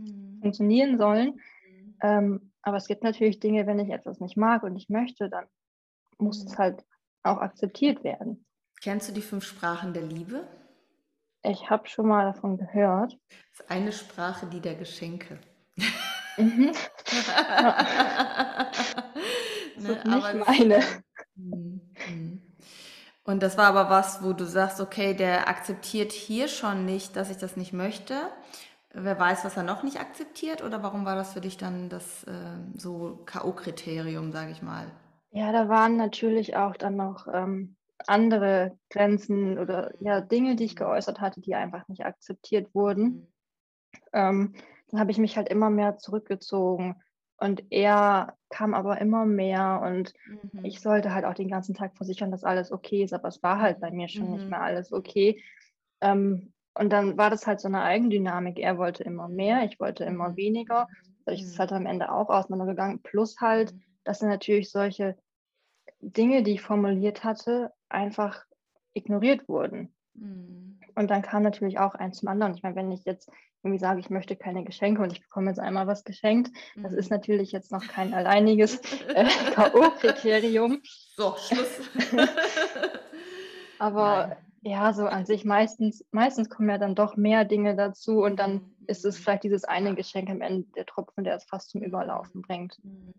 Mhm. 0.00 0.38
funktionieren 0.40 0.98
sollen. 0.98 1.40
Mhm. 1.68 1.94
Ähm, 2.02 2.52
aber 2.62 2.76
es 2.78 2.86
gibt 2.86 3.02
natürlich 3.02 3.40
Dinge, 3.40 3.66
wenn 3.66 3.78
ich 3.78 3.90
etwas 3.90 4.20
nicht 4.20 4.36
mag 4.36 4.62
und 4.62 4.76
ich 4.76 4.88
möchte, 4.88 5.28
dann 5.28 5.46
muss 6.18 6.42
Mhm. 6.44 6.50
es 6.50 6.58
halt 6.58 6.84
auch 7.22 7.38
akzeptiert 7.38 8.04
werden. 8.04 8.44
Kennst 8.82 9.08
du 9.08 9.12
die 9.12 9.22
fünf 9.22 9.44
Sprachen 9.44 9.92
der 9.94 10.02
Liebe? 10.02 10.46
Ich 11.42 11.68
habe 11.70 11.86
schon 11.88 12.06
mal 12.08 12.24
davon 12.32 12.56
gehört. 12.58 13.18
Das 13.52 13.60
ist 13.60 13.70
eine 13.70 13.92
Sprache, 13.92 14.46
die 14.46 14.60
der 14.60 14.74
Geschenke. 14.76 15.38
Mhm. 16.38 16.72
Das 19.76 19.84
ist 19.96 20.04
nicht 20.04 20.06
aber 20.06 20.32
das- 20.38 20.46
meine. 20.48 20.80
Mhm, 21.36 21.80
mhm. 22.08 22.42
Und 23.24 23.42
das 23.42 23.56
war 23.56 23.66
aber 23.66 23.88
was, 23.90 24.22
wo 24.22 24.32
du 24.34 24.44
sagst, 24.44 24.80
okay, 24.80 25.14
der 25.14 25.48
akzeptiert 25.48 26.12
hier 26.12 26.46
schon 26.48 26.84
nicht, 26.84 27.16
dass 27.16 27.30
ich 27.30 27.38
das 27.38 27.56
nicht 27.56 27.72
möchte. 27.72 28.14
Wer 28.94 29.18
weiß, 29.18 29.44
was 29.44 29.56
er 29.56 29.62
noch 29.64 29.82
nicht 29.82 30.00
akzeptiert? 30.00 30.62
Oder 30.62 30.82
warum 30.82 31.04
war 31.04 31.16
das 31.16 31.32
für 31.34 31.40
dich 31.40 31.56
dann 31.58 31.88
das 31.90 32.24
ähm, 32.28 32.72
so 32.78 33.22
K.O.-Kriterium, 33.26 34.32
sage 34.32 34.52
ich 34.52 34.62
mal? 34.62 34.86
Ja, 35.30 35.52
da 35.52 35.68
waren 35.68 35.96
natürlich 35.96 36.56
auch 36.56 36.76
dann 36.76 36.96
noch 36.96 37.26
ähm, 37.32 37.76
andere 38.06 38.78
Grenzen 38.90 39.58
oder 39.58 39.92
ja, 40.00 40.20
Dinge, 40.20 40.54
die 40.56 40.64
ich 40.64 40.76
geäußert 40.76 41.20
hatte, 41.20 41.40
die 41.40 41.54
einfach 41.54 41.88
nicht 41.88 42.04
akzeptiert 42.06 42.72
wurden. 42.74 43.16
Mhm. 43.16 43.26
Ähm, 44.12 44.54
dann 44.90 45.00
habe 45.00 45.12
ich 45.12 45.18
mich 45.18 45.36
halt 45.36 45.48
immer 45.50 45.70
mehr 45.70 45.98
zurückgezogen. 45.98 47.02
Und 47.38 47.64
er 47.72 48.38
kam 48.50 48.74
aber 48.74 49.00
immer 49.00 49.26
mehr 49.26 49.82
und 49.84 50.14
Mhm. 50.26 50.64
ich 50.64 50.80
sollte 50.80 51.14
halt 51.14 51.26
auch 51.26 51.34
den 51.34 51.50
ganzen 51.50 51.74
Tag 51.74 51.96
versichern, 51.96 52.30
dass 52.32 52.44
alles 52.44 52.72
okay 52.72 53.04
ist, 53.04 53.14
aber 53.14 53.28
es 53.28 53.42
war 53.42 53.60
halt 53.60 53.80
bei 53.80 53.92
mir 53.92 54.08
schon 54.08 54.30
nicht 54.30 54.48
Mhm. 54.48 54.50
mehr 54.50 54.62
alles 54.62 54.92
okay. 54.92 55.42
Ähm, 56.00 56.53
und 56.74 56.92
dann 56.92 57.16
war 57.16 57.30
das 57.30 57.46
halt 57.46 57.60
so 57.60 57.68
eine 57.68 57.82
Eigendynamik. 57.82 58.58
Er 58.58 58.78
wollte 58.78 59.04
immer 59.04 59.28
mehr, 59.28 59.64
ich 59.64 59.78
wollte 59.80 60.04
immer 60.04 60.30
Mhm. 60.30 60.36
weniger. 60.36 60.88
Dadurch 61.24 61.42
ist 61.42 61.48
es 61.48 61.54
Mhm. 61.54 61.58
halt 61.60 61.72
am 61.72 61.86
Ende 61.86 62.12
auch 62.12 62.28
auseinandergegangen. 62.28 63.00
Plus 63.02 63.40
halt, 63.40 63.72
Mhm. 63.72 63.82
dass 64.04 64.22
er 64.22 64.28
natürlich 64.28 64.70
solche 64.70 65.16
Dinge, 66.00 66.42
die 66.42 66.52
ich 66.54 66.62
formuliert 66.62 67.24
hatte, 67.24 67.72
einfach 67.88 68.44
ignoriert 68.92 69.48
wurden. 69.48 69.94
Mhm. 70.14 70.78
Und 70.96 71.10
dann 71.10 71.22
kam 71.22 71.42
natürlich 71.42 71.78
auch 71.78 71.94
eins 71.94 72.18
zum 72.18 72.28
anderen. 72.28 72.54
Ich 72.54 72.62
meine, 72.62 72.76
wenn 72.76 72.92
ich 72.92 73.04
jetzt 73.04 73.30
irgendwie 73.62 73.80
sage, 73.80 73.98
ich 74.00 74.10
möchte 74.10 74.36
keine 74.36 74.62
Geschenke 74.64 75.00
und 75.02 75.12
ich 75.12 75.22
bekomme 75.22 75.48
jetzt 75.48 75.58
einmal 75.58 75.86
was 75.86 76.04
geschenkt, 76.04 76.50
das 76.82 76.92
ist 76.92 77.10
Mhm. 77.10 77.16
natürlich 77.16 77.50
jetzt 77.52 77.72
noch 77.72 77.86
kein 77.88 78.12
alleiniges 78.12 78.80
äh, 79.14 79.24
K.O.-Kriterium. 79.52 80.80
So, 81.16 81.34
Schluss. 81.36 81.80
Aber 83.78 84.26
Nein. 84.28 84.36
Ja, 84.64 84.92
so 84.94 85.06
an 85.06 85.26
sich 85.26 85.44
meistens, 85.44 86.04
meistens 86.10 86.48
kommen 86.48 86.70
ja 86.70 86.78
dann 86.78 86.94
doch 86.94 87.16
mehr 87.16 87.44
Dinge 87.44 87.76
dazu 87.76 88.22
und 88.22 88.36
dann 88.36 88.62
ist 88.86 89.04
es 89.04 89.18
Mhm. 89.18 89.22
vielleicht 89.22 89.44
dieses 89.44 89.64
eine. 89.64 89.94
Geschenk 89.94 90.30
am 90.30 90.40
Ende 90.40 90.66
der 90.74 90.86
Tropfen, 90.86 91.24
der 91.24 91.36
es 91.36 91.44
fast 91.44 91.70
zum. 91.70 91.82
Überlaufen 91.82 92.42
bringt. 92.42 92.80
Mhm. 92.82 93.12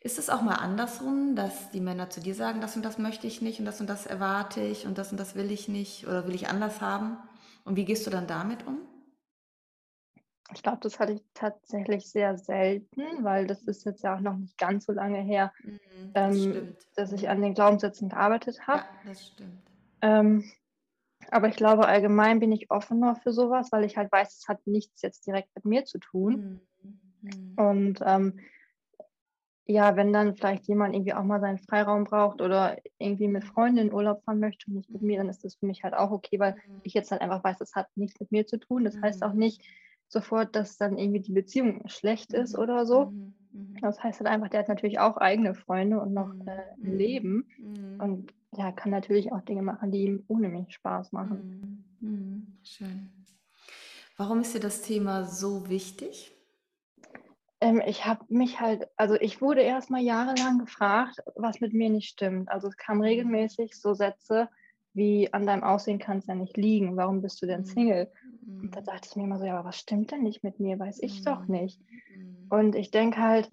Ist 0.00 0.18
es 0.18 0.30
auch 0.30 0.42
mal 0.42 0.54
andersrum, 0.56 1.36
dass 1.36 1.70
die 1.70 1.80
Männer 1.80 2.10
zu 2.10 2.20
dir 2.20 2.34
sagen, 2.34 2.60
das 2.60 2.74
und 2.74 2.84
das 2.84 2.98
möchte 2.98 3.26
ich 3.26 3.40
nicht 3.42 3.60
und 3.60 3.66
das 3.66 3.80
und 3.80 3.88
das 3.88 4.06
erwarte 4.06 4.60
ich 4.60 4.86
und 4.86 4.98
das 4.98 5.12
und 5.12 5.20
das 5.20 5.34
will 5.36 5.50
ich 5.52 5.68
nicht 5.68 6.06
oder 6.08 6.26
will 6.26 6.34
ich 6.34 6.48
anders 6.48 6.80
haben? 6.80 7.16
Und 7.64 7.76
wie 7.76 7.84
gehst 7.84 8.06
du 8.06 8.10
dann 8.10 8.26
damit 8.26 8.66
um? 8.66 8.78
Ich 10.54 10.62
glaube, 10.62 10.78
das 10.80 10.98
hatte 10.98 11.12
ich 11.12 11.22
tatsächlich 11.34 12.10
sehr 12.10 12.36
selten, 12.36 13.22
weil 13.22 13.46
das 13.46 13.62
ist 13.62 13.84
jetzt 13.84 14.02
ja 14.02 14.16
auch 14.16 14.20
noch 14.20 14.36
nicht 14.36 14.58
ganz 14.58 14.86
so 14.86 14.92
lange 14.92 15.20
her, 15.20 15.52
Mhm, 15.62 15.78
das 16.14 16.36
ähm, 16.36 16.76
dass 16.96 17.12
ich 17.12 17.28
an 17.28 17.40
den 17.40 17.54
Glaubenssätzen 17.54 18.08
gearbeitet 18.10 18.66
habe. 18.66 18.82
Ja, 18.82 18.86
das 19.06 19.26
stimmt. 19.28 19.62
Ähm, 20.02 20.44
aber 21.30 21.48
ich 21.48 21.56
glaube, 21.56 21.86
allgemein 21.86 22.40
bin 22.40 22.52
ich 22.52 22.70
offener 22.70 23.16
für 23.16 23.32
sowas, 23.32 23.70
weil 23.72 23.84
ich 23.84 23.96
halt 23.96 24.10
weiß, 24.10 24.38
es 24.38 24.48
hat 24.48 24.66
nichts 24.66 25.02
jetzt 25.02 25.26
direkt 25.26 25.48
mit 25.54 25.64
mir 25.64 25.84
zu 25.84 25.98
tun. 25.98 26.60
Mhm. 26.82 27.00
Mhm. 27.22 27.52
Und 27.56 28.00
ähm, 28.04 28.40
ja, 29.66 29.96
wenn 29.96 30.12
dann 30.12 30.34
vielleicht 30.34 30.66
jemand 30.66 30.94
irgendwie 30.94 31.14
auch 31.14 31.22
mal 31.22 31.40
seinen 31.40 31.58
Freiraum 31.58 32.04
braucht 32.04 32.42
oder 32.42 32.76
irgendwie 32.98 33.28
mit 33.28 33.44
Freunden 33.44 33.78
in 33.78 33.92
Urlaub 33.92 34.24
fahren 34.24 34.40
möchte 34.40 34.66
und 34.68 34.74
nicht 34.74 34.90
mit 34.90 35.02
mir, 35.02 35.18
dann 35.18 35.28
ist 35.28 35.44
das 35.44 35.54
für 35.54 35.66
mich 35.66 35.84
halt 35.84 35.94
auch 35.94 36.10
okay, 36.10 36.38
weil 36.38 36.54
Mhm. 36.54 36.80
ich 36.82 36.94
jetzt 36.94 37.12
halt 37.12 37.22
einfach 37.22 37.44
weiß, 37.44 37.58
das 37.58 37.74
hat 37.74 37.88
nichts 37.94 38.18
mit 38.20 38.32
mir 38.32 38.46
zu 38.46 38.58
tun. 38.58 38.84
Das 38.84 39.00
heißt 39.00 39.22
auch 39.22 39.32
Mhm. 39.32 39.38
nicht 39.38 39.62
sofort, 40.08 40.56
dass 40.56 40.76
dann 40.76 40.98
irgendwie 40.98 41.20
die 41.20 41.32
Beziehung 41.32 41.88
schlecht 41.88 42.32
ist 42.32 42.54
Mhm. 42.54 42.62
oder 42.62 42.86
so. 42.86 43.06
Mhm. 43.06 43.34
Mhm. 43.52 43.76
Das 43.80 44.02
heißt 44.02 44.20
halt 44.20 44.28
einfach, 44.28 44.48
der 44.48 44.60
hat 44.60 44.68
natürlich 44.68 44.98
auch 44.98 45.16
eigene 45.16 45.54
Freunde 45.54 46.00
und 46.00 46.12
noch 46.12 46.34
Mhm. 46.34 46.48
äh, 46.48 46.50
ein 46.50 46.90
Mhm. 46.92 46.98
Leben 46.98 47.48
Mhm. 47.58 48.00
und 48.00 48.34
ja, 48.56 48.72
kann 48.72 48.90
natürlich 48.90 49.32
auch 49.32 49.42
Dinge 49.42 49.62
machen, 49.62 49.90
die 49.90 50.04
ihm 50.04 50.24
ohne 50.28 50.48
mich 50.48 50.72
Spaß 50.74 51.12
machen. 51.12 51.46
Mhm. 51.50 51.84
Mhm. 52.00 52.58
Schön. 52.62 53.10
Warum 54.16 54.40
ist 54.40 54.54
dir 54.54 54.60
das 54.60 54.82
Thema 54.82 55.24
so 55.26 55.68
wichtig? 55.68 56.32
Ähm, 57.60 57.82
ich 57.86 58.06
habe 58.06 58.24
mich 58.28 58.60
halt, 58.60 58.88
also 58.96 59.14
ich 59.14 59.40
wurde 59.40 59.62
erst 59.62 59.90
mal 59.90 60.00
jahrelang 60.02 60.58
gefragt, 60.58 61.18
was 61.36 61.60
mit 61.60 61.72
mir 61.72 61.90
nicht 61.90 62.08
stimmt. 62.08 62.48
Also 62.50 62.68
es 62.68 62.76
kamen 62.76 63.02
Mhm. 63.02 63.02
regelmäßig 63.02 63.74
so 63.74 63.94
Sätze 63.94 64.48
wie: 64.94 65.32
„An 65.32 65.46
deinem 65.46 65.64
Aussehen 65.64 65.98
kann 65.98 66.18
es 66.18 66.26
ja 66.26 66.34
nicht 66.34 66.56
liegen. 66.56 66.96
Warum 66.96 67.22
bist 67.22 67.40
du 67.42 67.46
denn 67.46 67.64
Mhm. 67.64 67.64
Single?“ 67.64 68.10
Und 68.62 68.76
da 68.76 68.80
Mhm. 68.80 68.82
dachte 68.82 69.08
ich 69.10 69.16
mir 69.16 69.24
immer 69.24 69.38
so: 69.38 69.44
„Ja, 69.44 69.58
aber 69.58 69.68
was 69.68 69.78
stimmt 69.78 70.10
denn 70.12 70.22
nicht 70.22 70.42
mit 70.44 70.58
mir? 70.60 70.78
Weiß 70.78 70.98
ich 71.00 71.22
doch 71.22 71.46
Mhm. 71.46 71.48
nicht.“ 71.48 71.80
Mhm. 72.08 72.50
Und 72.50 72.74
ich 72.74 72.90
denke 72.90 73.20
halt, 73.20 73.50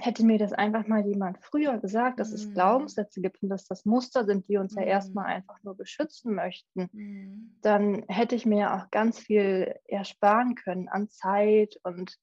hätte 0.00 0.24
mir 0.24 0.38
das 0.38 0.52
einfach 0.52 0.86
mal 0.86 1.06
jemand 1.06 1.38
früher 1.44 1.78
gesagt, 1.78 2.18
dass 2.20 2.32
es 2.32 2.48
Mhm. 2.48 2.54
Glaubenssätze 2.54 3.20
gibt 3.20 3.42
und 3.42 3.48
dass 3.50 3.66
das 3.66 3.84
Muster 3.84 4.24
sind, 4.24 4.48
die 4.48 4.56
uns 4.56 4.74
ja 4.74 4.82
erst 4.82 5.14
mal 5.14 5.24
Mhm. 5.24 5.30
einfach 5.30 5.62
nur 5.62 5.76
beschützen 5.76 6.34
möchten, 6.34 6.90
Mhm. 6.92 7.52
dann 7.62 8.04
hätte 8.08 8.34
ich 8.34 8.46
mir 8.46 8.58
ja 8.58 8.76
auch 8.82 8.90
ganz 8.90 9.18
viel 9.18 9.74
ersparen 9.86 10.54
können 10.54 10.88
an 10.88 11.08
Zeit 11.08 11.78
und 11.84 12.16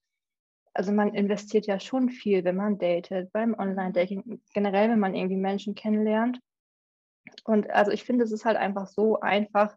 also 0.74 0.92
man 0.92 1.08
Mhm. 1.08 1.14
investiert 1.14 1.66
ja 1.66 1.80
schon 1.80 2.10
viel, 2.10 2.44
wenn 2.44 2.56
man 2.56 2.78
datet, 2.78 3.32
beim 3.32 3.50
Mhm. 3.50 3.58
Online-Dating, 3.58 4.42
generell, 4.54 4.90
wenn 4.90 5.00
man 5.00 5.14
irgendwie 5.14 5.36
Menschen 5.36 5.74
kennenlernt. 5.74 6.40
Und 7.44 7.70
also 7.70 7.90
ich 7.90 8.04
finde, 8.04 8.24
es 8.24 8.32
ist 8.32 8.44
halt 8.44 8.56
einfach 8.56 8.86
so 8.86 9.20
einfach, 9.20 9.76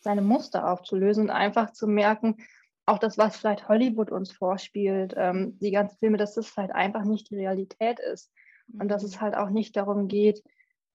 seine 0.00 0.22
Muster 0.22 0.68
aufzulösen 0.68 1.24
und 1.24 1.30
einfach 1.30 1.70
zu 1.72 1.86
merken, 1.86 2.38
auch 2.86 2.98
das, 2.98 3.18
was 3.18 3.36
vielleicht 3.36 3.68
Hollywood 3.68 4.10
uns 4.12 4.32
vorspielt, 4.32 5.14
ähm, 5.16 5.58
die 5.60 5.70
ganzen 5.70 5.98
Filme, 5.98 6.18
dass 6.18 6.34
das 6.34 6.48
vielleicht 6.48 6.72
einfach 6.74 7.04
nicht 7.04 7.30
die 7.30 7.36
Realität 7.36 8.00
ist. 8.00 8.32
Und 8.78 8.88
dass 8.88 9.02
es 9.04 9.16
Mhm. 9.16 9.20
halt 9.20 9.36
auch 9.36 9.50
nicht 9.50 9.76
darum 9.76 10.08
geht, 10.08 10.42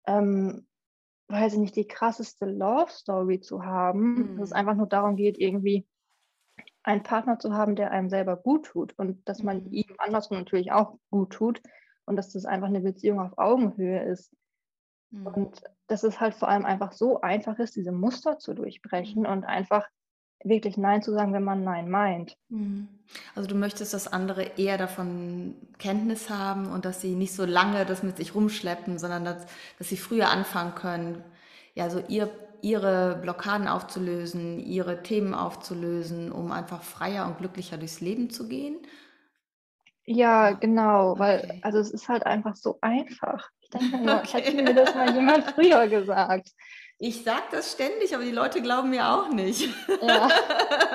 ähm, 0.08 0.68
weiß 1.30 1.54
ich 1.54 1.60
nicht, 1.60 1.76
die 1.76 1.88
krasseste 1.88 2.46
Love 2.46 2.92
Story 2.92 3.42
zu 3.42 3.66
haben. 3.66 4.32
Dass 4.36 4.50
es 4.50 4.52
Mhm. 4.52 4.54
einfach 4.54 4.76
nur 4.76 4.88
darum 4.88 5.16
geht, 5.16 5.38
irgendwie 5.40 5.88
einen 6.84 7.04
Partner 7.04 7.40
zu 7.40 7.54
haben, 7.54 7.76
der 7.76 7.92
einem 7.92 8.10
selber 8.10 8.38
gut 8.38 8.68
tut 8.68 8.98
und 8.98 9.28
dass 9.28 9.44
man 9.44 9.66
Mhm. 9.66 9.72
ihm 9.72 9.96
andersrum 9.98 10.38
natürlich 10.40 10.72
auch 10.72 11.00
gut 11.10 11.34
tut 11.34 11.62
und 12.06 12.16
dass 12.16 12.32
das 12.32 12.46
einfach 12.46 12.68
eine 12.68 12.82
Beziehung 12.82 13.20
auf 13.20 13.38
Augenhöhe 13.38 14.04
ist. 14.06 14.34
Mhm. 15.12 15.28
Und 15.36 15.62
dass 15.88 16.04
es 16.04 16.20
halt 16.20 16.36
vor 16.36 16.48
allem 16.50 16.66
einfach 16.66 16.92
so 16.94 17.22
einfach 17.22 17.60
ist, 17.60 17.76
diese 17.76 17.92
Muster 17.92 18.40
zu 18.40 18.54
durchbrechen 18.54 19.26
Mhm. 19.26 19.26
und 19.26 19.44
einfach 19.46 19.88
wirklich 20.46 20.78
Nein 20.78 21.02
zu 21.02 21.12
sagen, 21.14 21.34
wenn 21.34 21.44
man 21.44 21.64
Nein 21.64 21.90
meint. 21.90 22.38
Mhm. 22.50 22.88
Also 23.36 23.48
du 23.48 23.56
möchtest, 23.56 23.94
dass 23.94 24.08
andere 24.12 24.44
eher 24.58 24.78
davon 24.78 25.56
Kenntnis 25.80 26.30
haben 26.30 26.68
und 26.72 26.86
dass 26.86 27.02
sie 27.02 27.16
nicht 27.16 27.34
so 27.34 27.46
lange 27.46 27.86
das 27.86 28.04
mit 28.04 28.18
sich 28.18 28.36
rumschleppen, 28.36 28.98
sondern 29.00 29.26
dass, 29.26 29.46
dass 29.78 29.90
sie 29.90 29.98
früher 29.98 30.30
anfangen 30.30 30.76
können, 30.76 31.24
ja, 31.76 31.90
so 31.90 32.04
ihr, 32.08 32.30
ihre 32.62 33.18
Blockaden 33.22 33.68
aufzulösen, 33.68 34.60
ihre 34.60 35.04
Themen 35.04 35.34
aufzulösen, 35.34 36.32
um 36.32 36.52
einfach 36.52 36.84
freier 36.84 37.28
und 37.28 37.38
glücklicher 37.38 37.78
durchs 37.78 38.02
Leben 38.02 38.30
zu 38.30 38.48
gehen. 38.48 38.78
Ja, 40.08 40.52
genau, 40.52 41.18
weil 41.18 41.44
okay. 41.44 41.62
also 41.62 41.80
es 41.80 41.92
ist 41.92 42.10
halt 42.10 42.26
einfach 42.26 42.56
so 42.56 42.78
einfach. 42.82 43.50
Ich 43.62 43.70
denke 43.70 43.90
mir 43.92 44.00
immer, 44.02 44.24
hätte 44.32 44.52
Okay. 44.52 44.64
mir 44.64 44.74
das 44.74 44.94
mal 44.96 45.14
jemand 45.14 45.46
früher 45.52 45.88
gesagt. 45.88 46.52
Ich 46.98 47.24
sage 47.24 47.44
das 47.52 47.74
ständig, 47.74 48.16
aber 48.16 48.24
die 48.24 48.32
Leute 48.32 48.62
glauben 48.62 48.90
mir 48.90 49.10
auch 49.10 49.30
nicht. 49.30 49.70
Ja. 50.02 50.30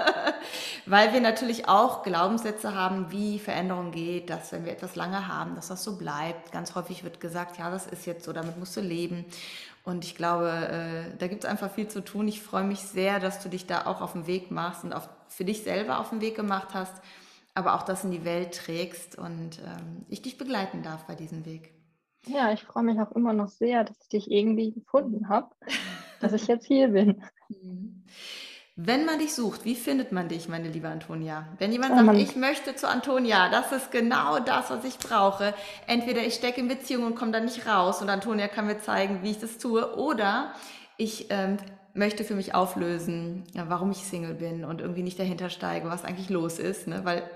Weil 0.87 1.13
wir 1.13 1.21
natürlich 1.21 1.69
auch 1.69 2.03
Glaubenssätze 2.03 2.75
haben, 2.75 3.11
wie 3.13 3.39
Veränderung 3.39 3.91
geht, 3.91 4.31
dass 4.31 4.51
wenn 4.51 4.65
wir 4.65 4.73
etwas 4.73 4.97
lange 4.97 5.29
haben, 5.29 5.55
dass 5.55 5.69
das 5.69 5.85
so 5.85 5.99
bleibt. 5.99 6.53
Ganz 6.53 6.75
häufig 6.75 7.05
wird 7.05 7.21
gesagt, 7.21 7.59
ja, 7.59 7.71
das 7.71 7.87
ist 7.87 8.07
jetzt 8.07 8.25
so, 8.25 8.33
damit 8.33 8.59
musst 8.59 8.77
du 8.79 8.81
leben. 8.81 9.27
Und 9.85 10.05
ich 10.05 10.15
glaube, 10.15 10.49
äh, 10.49 11.17
da 11.19 11.27
gibt 11.27 11.45
es 11.45 11.51
einfach 11.51 11.71
viel 11.71 11.89
zu 11.89 12.03
tun. 12.03 12.29
Ich 12.29 12.41
freue 12.41 12.65
mich 12.65 12.81
sehr, 12.81 13.21
dass 13.21 13.43
du 13.43 13.51
dich 13.51 13.67
da 13.67 13.87
auch 13.87 14.01
auf 14.01 14.13
den 14.13 14.27
Weg 14.27 14.51
machst 14.51 14.85
und 14.85 14.95
auf, 14.95 15.09
für 15.29 15.45
dich 15.45 15.63
selber 15.65 16.01
auf 16.01 16.11
den 16.11 16.23
Weg 16.23 16.35
gemacht 16.35 16.69
hast, 16.73 16.95
aber 17.55 17.75
auch 17.75 17.83
das 17.83 18.05
in 18.05 18.11
die 18.11 18.25
Welt 18.25 18.55
trägst 18.55 19.19
und 19.19 19.59
ähm, 19.59 20.07
ich 20.09 20.23
dich 20.23 20.39
begleiten 20.39 20.83
darf 20.83 21.05
bei 21.05 21.15
diesem 21.15 21.45
Weg. 21.45 21.75
Ja, 22.27 22.53
ich 22.53 22.65
freue 22.65 22.83
mich 22.83 23.01
auch 23.01 23.13
immer 23.13 23.33
noch 23.33 23.49
sehr, 23.49 23.85
dass 23.85 23.97
ich 24.03 24.09
dich 24.09 24.31
irgendwie 24.31 24.73
gefunden 24.73 25.29
habe, 25.29 25.49
dass 26.21 26.33
ich 26.33 26.47
jetzt 26.47 26.67
hier 26.67 26.89
bin. 26.89 27.23
Mhm. 27.49 28.05
Wenn 28.77 29.05
man 29.05 29.19
dich 29.19 29.35
sucht, 29.35 29.67
wie 29.67 29.75
findet 29.75 30.11
man 30.11 30.29
dich, 30.29 30.49
meine 30.49 30.69
liebe 30.69 30.89
Antonia? 30.89 31.49
Wenn 31.59 31.71
jemand 31.71 31.91
Ja, 31.91 31.97
sagt, 31.97 32.07
man, 32.07 32.17
ich 32.17 32.35
möchte 32.35 32.75
zu 32.77 32.89
Antonia, 32.89 33.51
das 33.51 33.73
ist 33.73 33.91
genau 33.91 34.39
das, 34.39 34.71
was 34.71 34.85
ich 34.85 34.99
brauche. 34.99 35.53
Entweder 35.87 36.23
ich 36.23 36.35
stecke 36.35 36.61
in 36.61 36.69
Beziehung 36.69 37.05
und 37.05 37.15
komme 37.15 37.33
da 37.33 37.41
nicht 37.41 37.67
raus 37.67 38.01
und 38.01 38.09
Antonia 38.09 38.49
kann 38.49 38.67
mir 38.67 38.79
zeigen, 38.79 39.23
wie 39.23 39.33
ich 39.33 39.39
das 39.39 39.59
tue, 39.59 39.97
oder 39.99 40.55
ich 40.97 41.27
ähm, 41.31 41.59
möchte 41.93 42.25
für 42.25 42.35
mich 42.35 42.55
auflösen, 42.55 43.45
ja, 43.53 43.69
warum 43.69 43.91
ich 43.91 43.99
Single 43.99 44.35
bin 44.35 44.65
und 44.65 44.81
irgendwie 44.81 45.03
nicht 45.03 45.19
dahinter 45.19 45.51
steige, 45.51 45.89
was 45.89 46.05
eigentlich 46.05 46.31
los 46.31 46.59
ist, 46.59 46.87
ne? 46.87 47.05
weil 47.05 47.29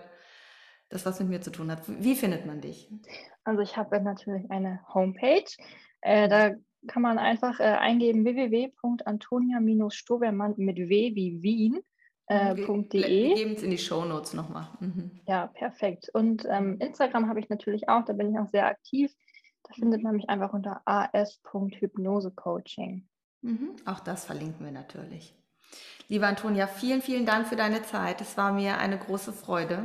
das 0.89 1.05
was 1.05 1.21
mit 1.21 1.29
mir 1.29 1.41
zu 1.43 1.51
tun 1.51 1.71
hat. 1.71 1.83
Wie 1.87 2.15
findet 2.15 2.47
man 2.47 2.61
dich? 2.61 2.89
also 3.45 3.61
ich 3.61 3.77
habe 3.77 4.01
natürlich 4.01 4.51
eine 4.51 4.81
Homepage. 4.95 5.45
Äh, 6.01 6.29
da 6.29 6.53
kann 6.87 7.03
man 7.03 7.19
einfach 7.19 7.61
äh, 7.61 7.65
eingeben 7.65 8.25
www.antonia-stobermann 8.25 10.55
mit 10.57 10.79
W 10.79 11.15
wie 11.15 11.43
Wien 11.43 11.73
Mhm, 11.73 11.83
äh, 12.37 12.57
wir, 12.57 12.65
Punkt 12.67 12.93
wir 12.95 13.03
geben 13.03 13.53
es 13.55 13.63
in 13.63 13.71
die 13.71 13.77
Shownotes 13.79 14.33
nochmal. 14.35 14.69
Mhm. 14.81 15.11
Ja, 15.27 15.47
perfekt. 15.49 16.09
Und 16.15 16.45
ähm, 16.49 16.73
Mhm. 16.73 16.81
Instagram 16.81 17.29
habe 17.29 17.39
ich 17.41 17.49
natürlich 17.51 17.89
auch, 17.89 18.05
da 18.05 18.13
bin 18.15 18.31
ich 18.33 18.39
auch 18.39 18.49
sehr 18.49 18.67
aktiv. 18.67 19.13
Da 19.65 19.75
findet 19.75 20.01
Mhm. 20.01 20.05
man 20.05 20.17
mich 20.17 20.29
einfach 20.31 20.53
unter 20.55 20.81
as.hypnosecoaching. 20.87 23.07
Mhm. 23.43 23.71
Auch 23.87 24.01
das 24.01 24.25
verlinken 24.25 24.65
wir 24.65 24.73
natürlich. 24.73 25.35
Liebe 26.09 26.27
Antonia, 26.27 26.67
vielen, 26.67 27.03
vielen 27.03 27.27
Dank 27.27 27.47
für 27.47 27.57
deine 27.57 27.83
Zeit. 27.83 28.21
Es 28.21 28.37
war 28.37 28.53
mir 28.53 28.79
eine 28.79 28.99
große 28.99 29.33
Freude. 29.33 29.85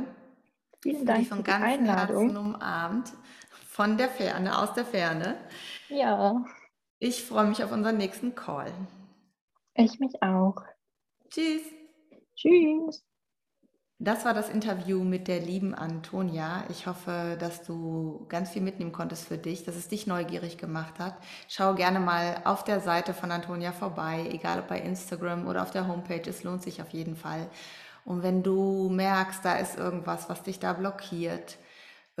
Vielen 0.82 1.04
Dank 1.04 1.26
von 1.26 1.38
für 1.38 1.42
die 1.44 1.50
ganzem 1.50 1.84
Herzen 1.84 1.88
Einladung. 1.90 2.36
umarmt, 2.54 3.12
von 3.50 3.98
der 3.98 4.08
Ferne, 4.08 4.58
aus 4.58 4.72
der 4.72 4.86
Ferne. 4.86 5.36
Ja, 5.88 6.42
Ich 7.02 7.24
freue 7.24 7.46
mich 7.46 7.64
auf 7.64 7.72
unseren 7.72 7.96
nächsten 7.96 8.34
Call. 8.34 8.70
ich 9.74 9.98
mich 10.00 10.22
auch. 10.22 10.56
Tschüss. 11.30 11.62
Tschüss. 12.36 13.02
Das 13.98 14.26
war 14.26 14.34
das 14.34 14.50
Interview 14.50 15.02
mit 15.02 15.26
der 15.26 15.40
lieben 15.40 15.74
Antonia. 15.74 16.64
Ich 16.68 16.86
hoffe, 16.86 17.38
dass 17.40 17.62
du 17.64 18.26
ganz 18.28 18.50
viel 18.50 18.60
mitnehmen 18.60 18.92
konntest 18.92 19.26
für 19.26 19.38
dich, 19.38 19.64
dass 19.64 19.76
es 19.76 19.88
dich 19.88 20.06
neugierig 20.06 20.58
gemacht 20.58 20.98
hat. 20.98 21.16
Schau 21.48 21.74
gerne 21.74 22.00
mal 22.00 22.42
auf 22.44 22.64
der 22.64 22.80
Seite 22.80 23.14
von 23.14 23.30
Antonia 23.30 23.72
vorbei, 23.72 24.28
egal 24.30 24.60
ob 24.60 24.68
bei 24.68 24.78
Instagram 24.78 25.46
oder 25.46 25.62
auf 25.62 25.70
der 25.70 25.88
Homepage. 25.88 26.28
Es 26.28 26.42
lohnt 26.42 26.62
sich 26.62 26.82
auf 26.82 26.90
jeden 26.90 27.16
Fall. 27.16 27.48
Und 28.04 28.22
wenn 28.22 28.42
du 28.42 28.90
merkst, 28.90 29.42
da 29.42 29.56
ist 29.56 29.78
irgendwas, 29.78 30.28
was 30.28 30.42
dich 30.42 30.58
da 30.58 30.74
blockiert, 30.74 31.56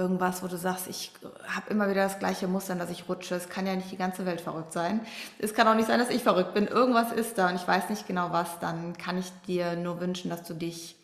irgendwas, 0.00 0.42
wo 0.42 0.46
du 0.46 0.56
sagst, 0.56 0.88
ich 0.88 1.12
habe 1.46 1.70
immer 1.70 1.90
wieder 1.90 2.04
das 2.04 2.18
gleiche 2.18 2.48
Muster, 2.48 2.74
dass 2.74 2.90
ich 2.90 3.08
rutsche. 3.08 3.34
Es 3.34 3.48
kann 3.48 3.66
ja 3.66 3.76
nicht 3.76 3.92
die 3.92 3.96
ganze 3.96 4.26
Welt 4.26 4.40
verrückt 4.40 4.72
sein. 4.72 5.00
Es 5.38 5.54
kann 5.54 5.68
auch 5.68 5.74
nicht 5.74 5.86
sein, 5.86 6.00
dass 6.00 6.10
ich 6.10 6.22
verrückt 6.22 6.54
bin. 6.54 6.66
Irgendwas 6.66 7.12
ist 7.12 7.38
da 7.38 7.48
und 7.48 7.56
ich 7.56 7.68
weiß 7.68 7.90
nicht 7.90 8.06
genau 8.06 8.32
was. 8.32 8.58
Dann 8.60 8.96
kann 8.96 9.18
ich 9.18 9.30
dir 9.46 9.76
nur 9.76 10.00
wünschen, 10.00 10.30
dass 10.30 10.42
du 10.44 10.54
dich 10.54 10.96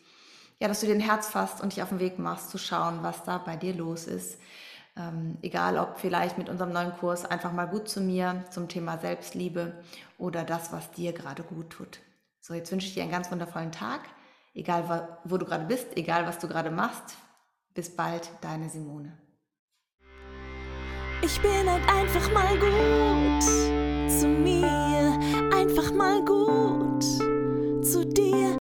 ja, 0.59 0.67
dass 0.67 0.79
du 0.79 0.87
den 0.87 0.99
Herz 0.99 1.27
fasst 1.29 1.61
und 1.61 1.73
dich 1.73 1.83
auf 1.83 1.89
den 1.89 1.99
Weg 1.99 2.17
machst, 2.19 2.49
zu 2.49 2.57
schauen, 2.57 3.03
was 3.03 3.23
da 3.23 3.37
bei 3.37 3.55
dir 3.55 3.73
los 3.73 4.07
ist. 4.07 4.39
Ähm, 4.95 5.37
egal 5.43 5.77
ob 5.77 5.99
vielleicht 5.99 6.37
mit 6.37 6.49
unserem 6.49 6.73
neuen 6.73 6.93
Kurs 6.93 7.25
einfach 7.25 7.51
mal 7.51 7.67
gut 7.67 7.87
zu 7.87 8.01
mir 8.01 8.43
zum 8.49 8.67
Thema 8.67 8.97
Selbstliebe 8.97 9.73
oder 10.17 10.43
das, 10.43 10.71
was 10.71 10.89
dir 10.91 11.13
gerade 11.13 11.43
gut 11.43 11.69
tut. 11.69 11.99
So, 12.41 12.55
jetzt 12.55 12.71
wünsche 12.71 12.87
ich 12.87 12.95
dir 12.95 13.03
einen 13.03 13.11
ganz 13.11 13.29
wundervollen 13.31 13.71
Tag, 13.71 14.01
egal 14.55 15.19
wo 15.23 15.37
du 15.37 15.45
gerade 15.45 15.65
bist, 15.65 15.95
egal 15.95 16.25
was 16.25 16.39
du 16.39 16.47
gerade 16.47 16.71
machst. 16.71 17.15
Bis 17.77 17.95
bald, 17.95 18.27
deine 18.41 18.67
Simone. 18.69 19.15
Ich 21.21 21.39
bin 21.39 21.69
halt 21.69 21.87
einfach 21.87 22.33
mal 22.33 22.57
gut 22.57 23.43
zu 24.09 24.27
mir, 24.27 25.19
einfach 25.53 25.93
mal 25.93 26.25
gut 26.25 27.03
zu 27.85 28.03
dir. 28.03 28.47